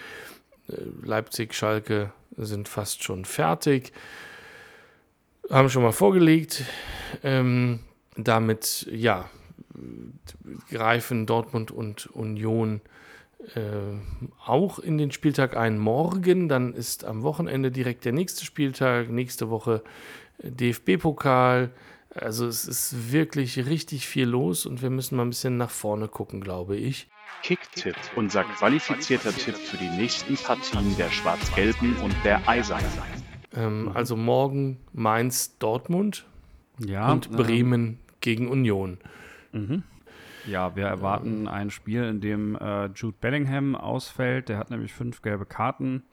[0.67, 3.93] Äh, Leipzig, Schalke sind fast schon fertig.
[5.49, 6.63] Haben schon mal vorgelegt.
[7.23, 7.79] Ähm,
[8.17, 9.29] damit, ja,
[10.69, 12.81] greifen Dortmund und Union
[13.53, 13.59] äh,
[14.45, 15.77] auch in den Spieltag ein.
[15.77, 19.09] Morgen, dann ist am Wochenende direkt der nächste Spieltag.
[19.09, 19.83] Nächste Woche
[20.39, 21.71] DFB-Pokal.
[22.13, 26.07] Also es ist wirklich richtig viel los und wir müssen mal ein bisschen nach vorne
[26.07, 27.09] gucken, glaube ich.
[27.43, 32.85] Kicktipp, unser qualifizierter Tipp für die nächsten Partien der Schwarz-Gelben und der Eisernen.
[33.53, 36.25] Ähm, also morgen Mainz, Dortmund
[36.79, 38.97] Ja, und ähm, Bremen gegen Union.
[40.47, 44.49] Ja, wir erwarten ein Spiel, in dem äh, Jude Bellingham ausfällt.
[44.49, 46.03] Der hat nämlich fünf gelbe Karten.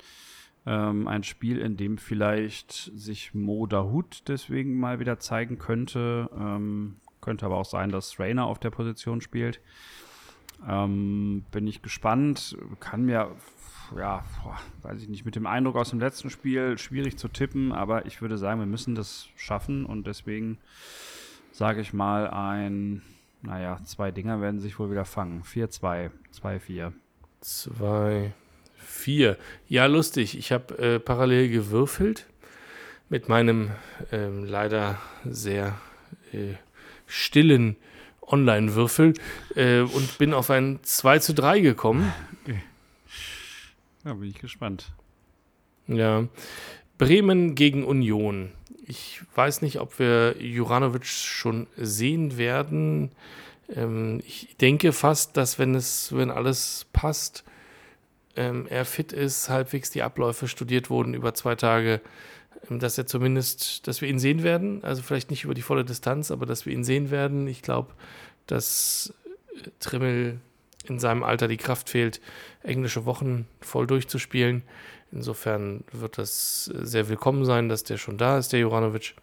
[0.64, 6.30] Ähm, ein Spiel, in dem vielleicht sich Mo Dahut deswegen mal wieder zeigen könnte.
[6.38, 9.60] Ähm, könnte aber auch sein, dass Rainer auf der Position spielt.
[10.68, 12.56] Ähm, bin ich gespannt.
[12.78, 13.34] Kann mir,
[13.96, 17.72] ja, boah, weiß ich nicht, mit dem Eindruck aus dem letzten Spiel schwierig zu tippen,
[17.72, 20.58] aber ich würde sagen, wir müssen das schaffen und deswegen
[21.50, 23.02] sage ich mal ein,
[23.42, 25.42] naja, zwei Dinger werden sich wohl wieder fangen.
[25.42, 26.92] 4-2, 2-4.
[27.40, 28.32] Zwei,
[28.92, 29.36] vier.
[29.68, 30.36] Ja, lustig.
[30.38, 32.26] Ich habe äh, parallel gewürfelt
[33.08, 33.70] mit meinem
[34.12, 35.80] ähm, leider sehr
[36.32, 36.54] äh,
[37.06, 37.76] stillen
[38.20, 39.14] Online-Würfel
[39.56, 42.12] äh, und bin auf ein 2 zu 3 gekommen.
[44.04, 44.92] Ja, bin ich gespannt.
[45.86, 46.26] Ja.
[46.98, 48.52] Bremen gegen Union.
[48.86, 53.10] Ich weiß nicht, ob wir Juranovic schon sehen werden.
[53.74, 57.44] Ähm, ich denke fast, dass wenn es, wenn alles passt,
[58.36, 62.00] ähm, er fit ist, halbwegs die Abläufe studiert wurden über zwei Tage,
[62.70, 64.82] ähm, dass er zumindest, dass wir ihn sehen werden.
[64.84, 67.46] Also vielleicht nicht über die volle Distanz, aber dass wir ihn sehen werden.
[67.46, 67.92] Ich glaube,
[68.46, 69.12] dass
[69.54, 70.40] äh, Trimmel
[70.88, 72.20] in seinem Alter die Kraft fehlt,
[72.62, 74.62] englische Wochen voll durchzuspielen.
[75.12, 79.14] Insofern wird das äh, sehr willkommen sein, dass der schon da ist, der Juranovic.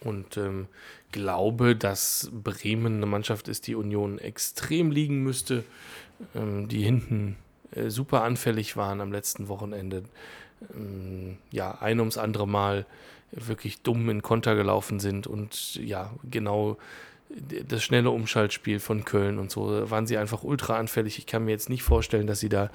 [0.00, 0.66] Und ähm,
[1.12, 5.62] glaube, dass Bremen eine Mannschaft ist, die Union extrem liegen müsste,
[6.34, 7.36] ähm, die hinten
[7.74, 10.04] äh, super anfällig waren am letzten Wochenende.
[10.74, 12.86] Ähm, ja, ein ums andere Mal
[13.32, 16.76] wirklich dumm in Konter gelaufen sind und ja, genau
[17.68, 21.18] das schnelle Umschaltspiel von Köln und so waren sie einfach ultra anfällig.
[21.18, 22.70] Ich kann mir jetzt nicht vorstellen, dass sie da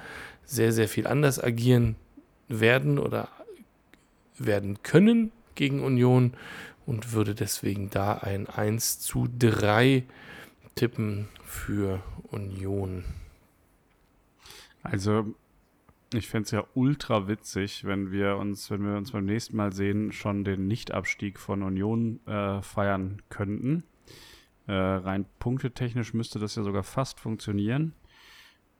[0.45, 1.95] sehr, sehr viel anders agieren
[2.47, 3.29] werden oder
[4.37, 6.33] werden können gegen Union
[6.85, 10.03] und würde deswegen da ein 1 zu 3
[10.75, 13.03] tippen für Union.
[14.83, 15.33] Also,
[16.13, 19.73] ich fände es ja ultra witzig, wenn wir uns, wenn wir uns beim nächsten Mal
[19.73, 23.83] sehen, schon den Nichtabstieg von Union äh, feiern könnten.
[24.67, 27.93] Äh, rein punktetechnisch müsste das ja sogar fast funktionieren.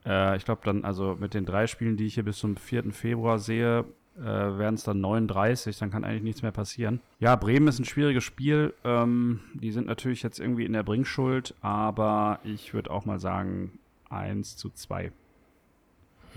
[0.05, 2.91] Äh, ich glaube dann, also mit den drei Spielen, die ich hier bis zum 4.
[2.91, 3.85] Februar sehe,
[4.17, 7.01] äh, werden es dann 39, dann kann eigentlich nichts mehr passieren.
[7.19, 8.73] Ja, Bremen ist ein schwieriges Spiel.
[8.83, 13.79] Ähm, die sind natürlich jetzt irgendwie in der Bringschuld, aber ich würde auch mal sagen
[14.09, 15.11] 1 zu 2.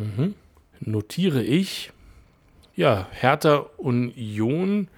[0.00, 0.34] Mhm.
[0.80, 1.92] Notiere ich.
[2.74, 4.88] Ja, Hertha Union,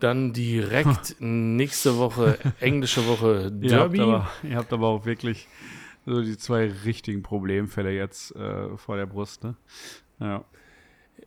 [0.00, 4.00] dann direkt nächste Woche, englische Woche Ihr habt, Derby.
[4.00, 5.48] aber, ihr habt aber auch wirklich
[6.04, 9.54] so die zwei richtigen Problemfälle jetzt äh, vor der Brust, ne?
[10.20, 10.44] Ja.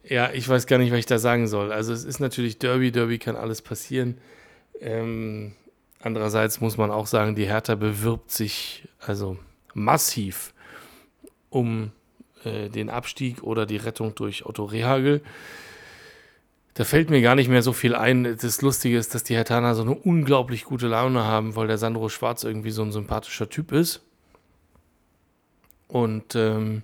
[0.07, 1.71] Ja, ich weiß gar nicht, was ich da sagen soll.
[1.71, 4.19] Also es ist natürlich Derby, Derby kann alles passieren.
[4.79, 5.53] Ähm,
[5.99, 9.37] andererseits muss man auch sagen, die Hertha bewirbt sich also
[9.73, 10.53] massiv
[11.49, 11.91] um
[12.45, 15.21] äh, den Abstieg oder die Rettung durch Otto Rehagel.
[16.75, 18.23] Da fällt mir gar nicht mehr so viel ein.
[18.41, 22.09] Das Lustige ist, dass die Hertaner so eine unglaublich gute Laune haben, weil der Sandro
[22.09, 24.01] Schwarz irgendwie so ein sympathischer Typ ist.
[25.87, 26.83] Und ähm,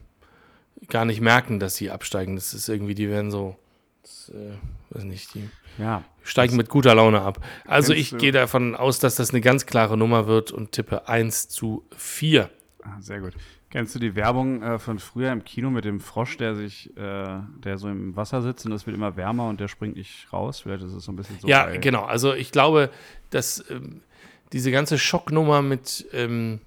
[0.88, 2.36] gar nicht merken, dass sie absteigen.
[2.36, 3.58] Das ist irgendwie, die werden so,
[4.04, 6.04] das, äh, weiß nicht, die Ja.
[6.24, 7.44] steigen mit guter Laune ab.
[7.66, 11.50] Also ich gehe davon aus, dass das eine ganz klare Nummer wird und tippe 1
[11.50, 12.50] zu 4.
[12.84, 13.34] Ah, sehr gut.
[13.72, 17.40] Kennst du die Werbung äh, von früher im Kino mit dem Frosch, der sich, äh,
[17.64, 20.60] der so im Wasser sitzt und es wird immer wärmer und der springt nicht raus?
[20.60, 21.48] Vielleicht ist es so ein bisschen so.
[21.48, 22.04] ja, bei- genau.
[22.04, 22.90] Also ich glaube,
[23.30, 24.02] dass ähm,
[24.52, 26.60] diese ganze Schocknummer mit, ähm,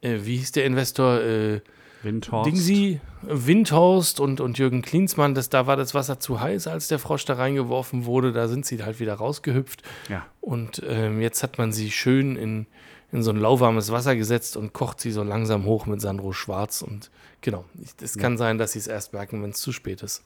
[0.00, 1.20] äh, wie hieß der Investor?
[1.20, 1.60] Äh,
[2.04, 2.46] Windhorst.
[2.46, 7.00] Dingsy, Windhorst und, und Jürgen Klinsmann, das, da war das Wasser zu heiß, als der
[7.00, 8.30] Frosch da reingeworfen wurde.
[8.32, 9.82] Da sind sie halt wieder rausgehüpft.
[10.08, 10.24] Ja.
[10.40, 12.66] Und ähm, jetzt hat man sie schön in,
[13.12, 16.82] in so ein lauwarmes Wasser gesetzt und kocht sie so langsam hoch mit Sandro Schwarz.
[16.82, 17.64] Und genau,
[18.00, 20.24] es kann sein, dass sie es erst merken, wenn es zu spät ist.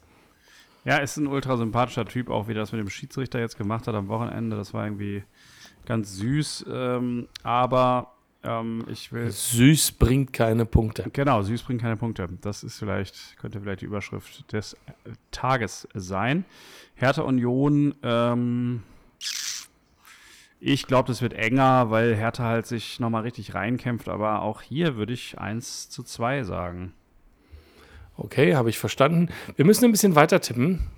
[0.85, 3.95] Ja, ist ein ultra sympathischer Typ, auch wie das mit dem Schiedsrichter jetzt gemacht hat
[3.95, 4.57] am Wochenende.
[4.57, 5.22] Das war irgendwie
[5.87, 6.66] ganz süß.
[6.68, 8.12] Ähm, aber
[8.43, 9.30] ähm, ich will.
[9.30, 11.09] Süß bringt keine Punkte.
[11.12, 12.28] Genau, süß bringt keine Punkte.
[12.41, 16.45] Das ist vielleicht, könnte vielleicht die Überschrift des äh, Tages sein.
[16.95, 18.83] Hertha Union, ähm,
[20.65, 24.95] ich glaube, das wird enger, weil Hertha halt sich nochmal richtig reinkämpft, aber auch hier
[24.95, 26.95] würde ich 1 zu 2 sagen.
[28.17, 29.29] Okay, habe ich verstanden.
[29.57, 30.89] Wir müssen ein bisschen weiter tippen.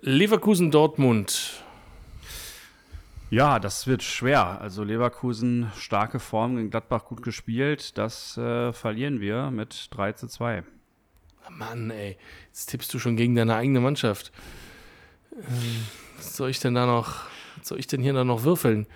[0.00, 1.64] Leverkusen-Dortmund.
[3.30, 4.60] Ja, das wird schwer.
[4.60, 7.98] Also Leverkusen, starke Form gegen Gladbach gut gespielt.
[7.98, 10.62] Das äh, verlieren wir mit 3 zu 2.
[11.50, 12.16] Mann, ey,
[12.46, 14.30] jetzt tippst du schon gegen deine eigene Mannschaft.
[15.32, 17.22] Ähm, was soll ich denn da noch,
[17.62, 18.86] was soll ich denn hier da noch würfeln?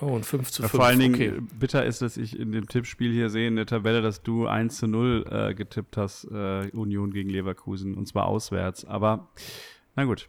[0.00, 0.78] Oh, ein 5 zu Ja, 5.
[0.78, 1.26] vor allen Dingen okay.
[1.26, 4.46] äh, bitter ist, dass ich in dem Tippspiel hier sehe in der Tabelle, dass du
[4.46, 8.86] 1 zu 0 äh, getippt hast, äh, Union gegen Leverkusen, und zwar auswärts.
[8.86, 9.28] Aber
[9.96, 10.28] na gut.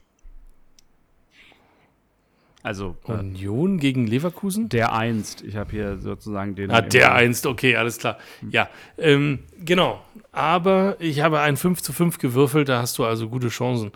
[2.64, 4.68] Also äh, Union gegen Leverkusen?
[4.68, 6.70] der einst, ich habe hier sozusagen den.
[6.70, 8.18] Ah, der einst, okay, alles klar.
[8.50, 10.04] Ja, ähm, genau.
[10.34, 13.92] Aber ich habe ein 5 zu 5 gewürfelt, da hast du also gute Chancen.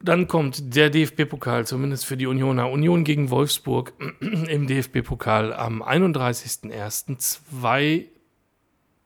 [0.00, 2.70] Dann kommt der DFB-Pokal, zumindest für die Unioner.
[2.70, 7.18] Union gegen Wolfsburg im DFB-Pokal am 31.01.
[7.18, 8.06] Zwei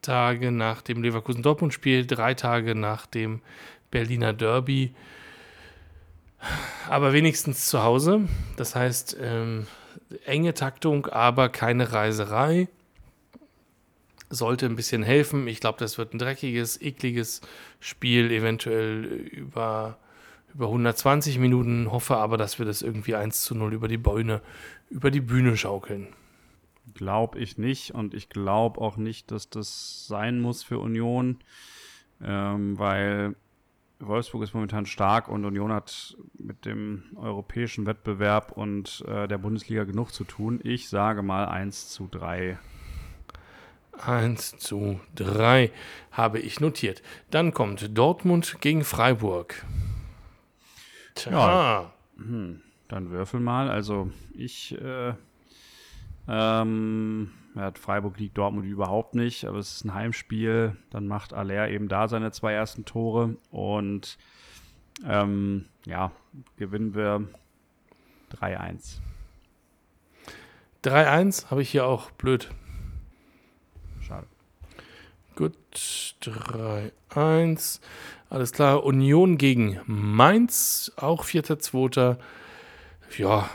[0.03, 3.41] Tage nach dem Leverkusen-Dortmund-Spiel, drei Tage nach dem
[3.91, 4.95] Berliner Derby.
[6.89, 8.29] Aber wenigstens zu Hause.
[8.57, 9.67] Das heißt, ähm,
[10.27, 12.69] enge Taktung, aber keine Reiserei.
[14.29, 15.47] Sollte ein bisschen helfen.
[15.47, 17.43] Ich glaube, das wird ein dreckiges, ekliges
[17.81, 19.99] Spiel, eventuell über,
[20.55, 21.91] über 120 Minuten.
[21.91, 24.41] Hoffe aber, dass wir das irgendwie 1 zu 0 über die Beine,
[24.91, 26.09] über die Bühne schaukeln.
[26.95, 31.39] Glaube ich nicht und ich glaube auch nicht, dass das sein muss für Union,
[32.21, 33.37] ähm, weil
[34.01, 39.85] Wolfsburg ist momentan stark und Union hat mit dem europäischen Wettbewerb und äh, der Bundesliga
[39.85, 40.61] genug zu tun.
[40.65, 42.59] Ich sage mal 1 zu 3.
[44.05, 45.71] 1 zu 3
[46.11, 47.03] habe ich notiert.
[47.31, 49.65] Dann kommt Dortmund gegen Freiburg.
[51.15, 51.93] Tja, Ja.
[52.89, 53.71] Dann würfel mal.
[53.71, 55.15] Also ich, äh,
[56.29, 60.77] ähm, ja, Freiburg liegt Dortmund überhaupt nicht, aber es ist ein Heimspiel.
[60.91, 64.19] Dann macht Aller eben da seine zwei ersten Tore und
[65.07, 66.13] ähm, ja,
[66.57, 67.27] gewinnen wir
[68.41, 68.99] 3-1.
[70.85, 72.51] 3-1 habe ich hier auch blöd.
[74.01, 74.27] Schade.
[75.35, 75.57] Gut,
[76.23, 77.81] 3-1.
[78.33, 78.83] Alles klar.
[78.85, 82.17] Union gegen Mainz, auch 4.2.
[83.19, 83.51] Ja,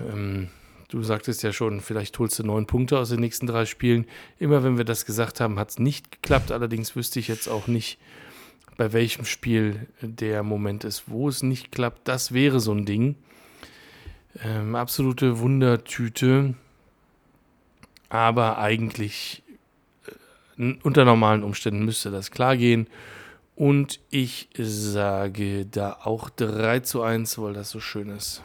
[0.00, 0.50] ähm,
[0.88, 4.06] du sagtest ja schon, vielleicht holst du neun Punkte aus den nächsten drei Spielen.
[4.38, 6.52] Immer wenn wir das gesagt haben, hat es nicht geklappt.
[6.52, 7.98] Allerdings wüsste ich jetzt auch nicht,
[8.76, 12.06] bei welchem Spiel der Moment ist, wo es nicht klappt.
[12.06, 13.16] Das wäre so ein Ding.
[14.44, 16.54] Ähm, absolute Wundertüte.
[18.10, 19.42] Aber eigentlich
[20.56, 22.86] n- unter normalen Umständen müsste das klar gehen.
[23.60, 28.42] Und ich sage da auch 3 zu 1, weil das so schön ist.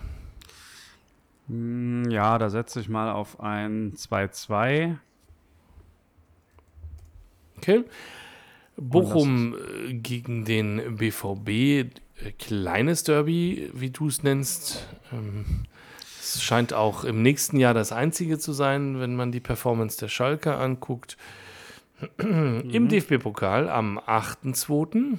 [1.47, 4.97] Hm, Ja, da setze ich mal auf ein 2-2.
[7.55, 7.86] Okay.
[8.76, 9.55] Bochum
[9.88, 11.86] äh, gegen den BVB, äh,
[12.38, 14.86] kleines Derby, wie du es nennst.
[15.13, 15.63] Ähm,
[16.20, 20.09] Es scheint auch im nächsten Jahr das einzige zu sein, wenn man die Performance der
[20.09, 21.16] Schalke anguckt.
[22.18, 25.18] Im DFB-Pokal am 8.2.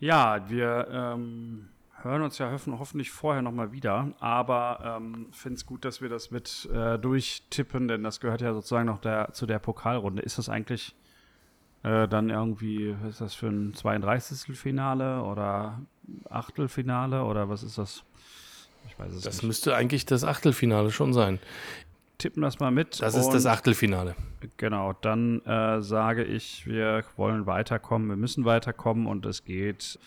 [0.00, 1.68] Ja, wir ähm,
[2.02, 6.08] hören uns ja hoffen, hoffentlich vorher nochmal wieder, aber ähm, finde es gut, dass wir
[6.08, 10.22] das mit äh, durchtippen, denn das gehört ja sozusagen noch der, zu der Pokalrunde.
[10.22, 10.96] Ist das eigentlich
[11.84, 14.58] äh, dann irgendwie, ist das für ein 32.
[14.58, 15.80] Finale oder
[16.28, 18.04] Achtelfinale oder was ist das?
[18.88, 19.44] Ich weiß es das nicht.
[19.44, 21.38] müsste eigentlich das Achtelfinale schon sein.
[22.22, 23.02] Tippen das mal mit.
[23.02, 24.14] Das ist das Achtelfinale.
[24.56, 29.98] Genau, dann äh, sage ich, wir wollen weiterkommen, wir müssen weiterkommen und es geht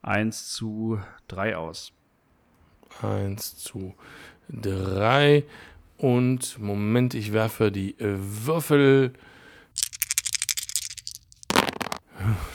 [0.00, 1.92] 1 zu 3 aus.
[3.02, 3.94] 1 zu
[4.48, 5.44] 3
[5.98, 9.12] und Moment, ich werfe die Würfel.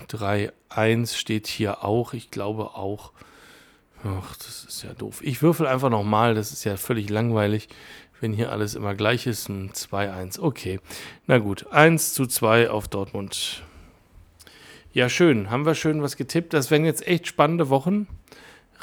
[0.07, 2.13] 3, 1 steht hier auch.
[2.13, 3.11] Ich glaube auch.
[4.03, 5.21] Ach, das ist ja doof.
[5.23, 6.33] Ich würfel einfach nochmal.
[6.33, 7.69] Das ist ja völlig langweilig,
[8.21, 9.51] wenn hier alles immer gleich ist.
[9.73, 10.39] 2, 1.
[10.39, 10.79] Okay.
[11.27, 11.67] Na gut.
[11.71, 13.63] 1 zu 2 auf Dortmund.
[14.93, 15.49] Ja, schön.
[15.49, 16.53] Haben wir schön was getippt.
[16.53, 18.07] Das werden jetzt echt spannende Wochen.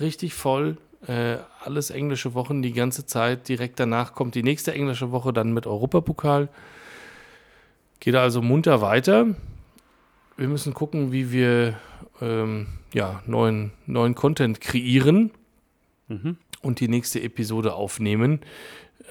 [0.01, 0.77] Richtig voll.
[1.07, 3.49] Äh, alles englische Wochen die ganze Zeit.
[3.49, 6.49] Direkt danach kommt die nächste englische Woche dann mit Europapokal.
[8.01, 9.27] Geht also munter weiter.
[10.37, 11.79] Wir müssen gucken, wie wir
[12.21, 15.31] ähm, ja, neuen, neuen Content kreieren
[16.09, 16.37] mhm.
[16.63, 18.41] und die nächste Episode aufnehmen.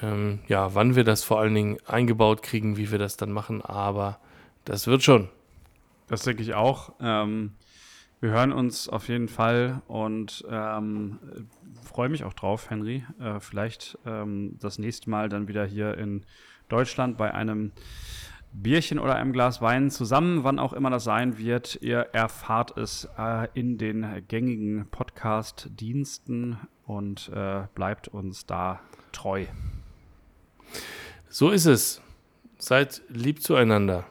[0.02, 3.62] Ähm, ja, wann wir das vor allen Dingen eingebaut kriegen, wie wir das dann machen,
[3.62, 4.20] aber
[4.66, 5.30] das wird schon.
[6.08, 6.94] Das denke ich auch.
[7.00, 7.54] Ähm,
[8.20, 11.20] wir hören uns auf jeden Fall und ähm,
[11.84, 13.06] freue mich auch drauf, Henry.
[13.20, 16.26] Äh, vielleicht ähm, das nächste Mal dann wieder hier in
[16.68, 17.72] Deutschland bei einem
[18.54, 21.78] Bierchen oder einem Glas Wein zusammen, wann auch immer das sein wird.
[21.82, 28.80] Ihr erfahrt es äh, in den gängigen Podcast-Diensten und äh, bleibt uns da
[29.12, 29.46] treu.
[31.40, 32.02] So ist es.
[32.58, 34.08] Seid lieb zueinander.